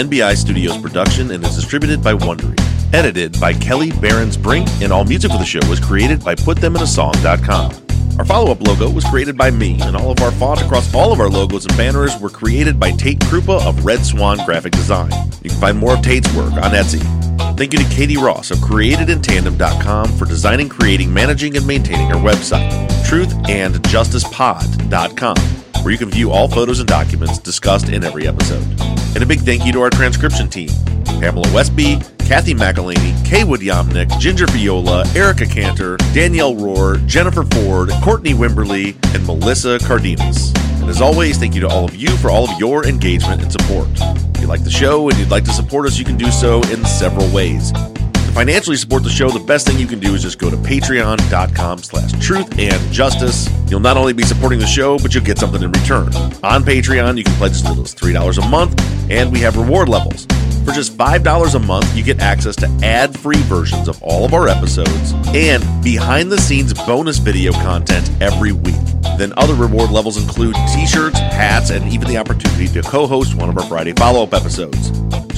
[0.00, 2.58] NBI Studios production and is distributed by Wondery.
[2.94, 7.89] Edited by Kelly Barons Brink, and all music for the show was created by PutThemInASong.com.
[8.20, 11.10] Our follow up logo was created by me, and all of our font across all
[11.10, 15.10] of our logos and banners were created by Tate Krupa of Red Swan Graphic Design.
[15.42, 17.00] You can find more of Tate's work on Etsy.
[17.56, 22.70] Thank you to Katie Ross of CreatedInTandem.com for designing, creating, managing, and maintaining our website,
[23.08, 25.36] TruthAndJusticePod.com,
[25.82, 28.66] where you can view all photos and documents discussed in every episode.
[29.14, 30.68] And a big thank you to our transcription team
[31.06, 38.34] Pamela Westby, Kathy McElhaney, Kaywood Yomnick, Ginger Viola, Erica Cantor, Danielle Rohr, Jennifer Ford, Courtney
[38.34, 40.52] Wimberly, and Melissa Cardenas.
[40.80, 43.50] And as always, thank you to all of you for all of your engagement and
[43.50, 43.88] support.
[44.36, 46.62] If you like the show and you'd like to support us, you can do so
[46.70, 47.72] in several ways.
[48.30, 50.56] To financially support the show, the best thing you can do is just go to
[50.56, 53.48] patreon.com slash truth and justice.
[53.68, 56.14] You'll not only be supporting the show, but you'll get something in return.
[56.44, 59.88] On Patreon, you can pledge as little as $3 a month, and we have reward
[59.88, 60.26] levels.
[60.64, 64.32] For just $5 a month, you get access to ad free versions of all of
[64.32, 68.76] our episodes and behind the scenes bonus video content every week.
[69.18, 73.34] Then other reward levels include t shirts, hats, and even the opportunity to co host
[73.34, 74.90] one of our Friday follow up episodes.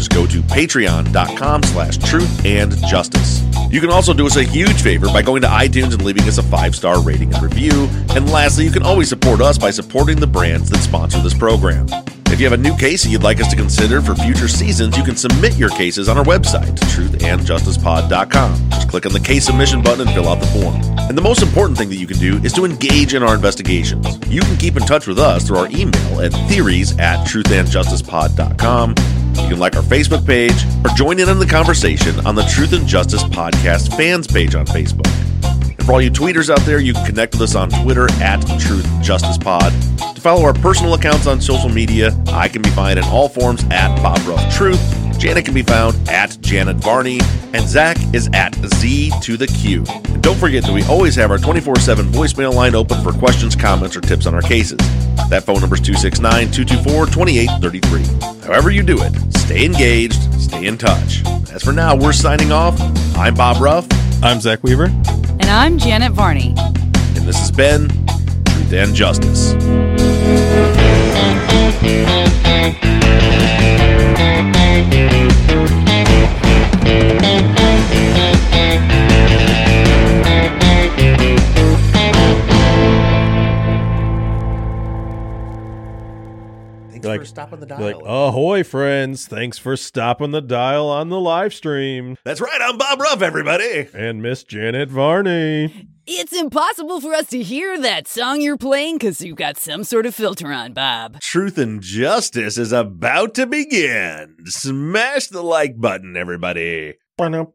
[0.02, 3.42] Just go to patreon.com slash truth and justice.
[3.70, 6.38] You can also do us a huge favor by going to iTunes and leaving us
[6.38, 7.88] a five star rating and review.
[8.10, 11.86] And lastly, you can always support us by supporting the brands that sponsor this program.
[12.32, 14.96] If you have a new case that you'd like us to consider for future seasons,
[14.96, 18.70] you can submit your cases on our website, truthandjusticepod.com.
[18.70, 20.80] Just click on the case submission button and fill out the form.
[20.98, 24.06] And the most important thing that you can do is to engage in our investigations.
[24.28, 28.94] You can keep in touch with us through our email at theories at truthandjusticepod.com.
[29.40, 32.72] You can like our Facebook page or join in on the conversation on the Truth
[32.72, 35.06] and Justice Podcast fans page on Facebook.
[35.68, 38.40] And for all you tweeters out there, you can connect with us on Twitter at
[38.60, 39.72] Truth Justice Pod.
[40.14, 43.64] To follow our personal accounts on social media, I can be found in all forms
[43.70, 45.01] at Bob Ruff Truth.
[45.18, 47.20] Janet can be found at Janet Varney,
[47.52, 49.84] and Zaq is at Z to the Q.
[49.88, 53.54] And don't forget that we always have our 24 7 voicemail line open for questions,
[53.54, 54.78] comments, or tips on our cases.
[55.30, 58.46] That phone number is 269 224 2833.
[58.46, 61.22] However, you do it, stay engaged, stay in touch.
[61.52, 62.78] As for now, we're signing off.
[63.16, 63.86] I'm Bob Ruff,
[64.22, 64.86] I'm Zaq Weaver.
[64.86, 66.54] And I'm Janet Varney.
[66.56, 67.88] and this has been
[68.46, 69.52] Truth and Justice.
[86.90, 87.80] Thanks Like- for stopping the dial.
[87.80, 89.26] like, ahoy, friends.
[89.26, 92.16] Thanks for stopping the dial on the live stream.
[92.22, 93.88] That's right, I'm Bob Ruff, everybody.
[93.92, 95.88] And Miss Janet Varney.
[96.04, 100.04] It's impossible for us to hear that song you're playing because you've got some sort
[100.04, 101.20] of filter on, Bob.
[101.20, 104.38] Truth and Justice is about to begin.
[104.46, 106.94] Smash the like button, everybody.
[107.18, 107.46] The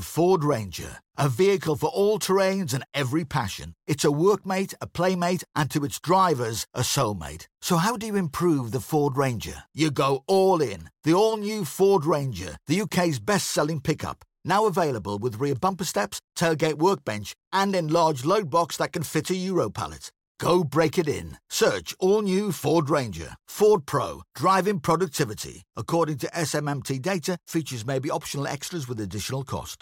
[0.00, 3.74] Ford Ranger, a vehicle for all terrains and every passion.
[3.86, 7.48] It's a workmate, a playmate, and to its drivers, a soulmate.
[7.60, 9.64] So how do you improve the Ford Ranger?
[9.74, 10.88] You go all in.
[11.04, 14.24] The all-new Ford Ranger, the UK's best-selling pickup.
[14.44, 19.30] Now available with rear bumper steps, tailgate workbench, and enlarged load box that can fit
[19.30, 20.10] a Euro pallet.
[20.40, 21.38] Go break it in.
[21.48, 23.36] Search all new Ford Ranger.
[23.46, 24.22] Ford Pro.
[24.34, 25.62] Driving productivity.
[25.76, 29.80] According to SMMT data, features may be optional extras with additional cost.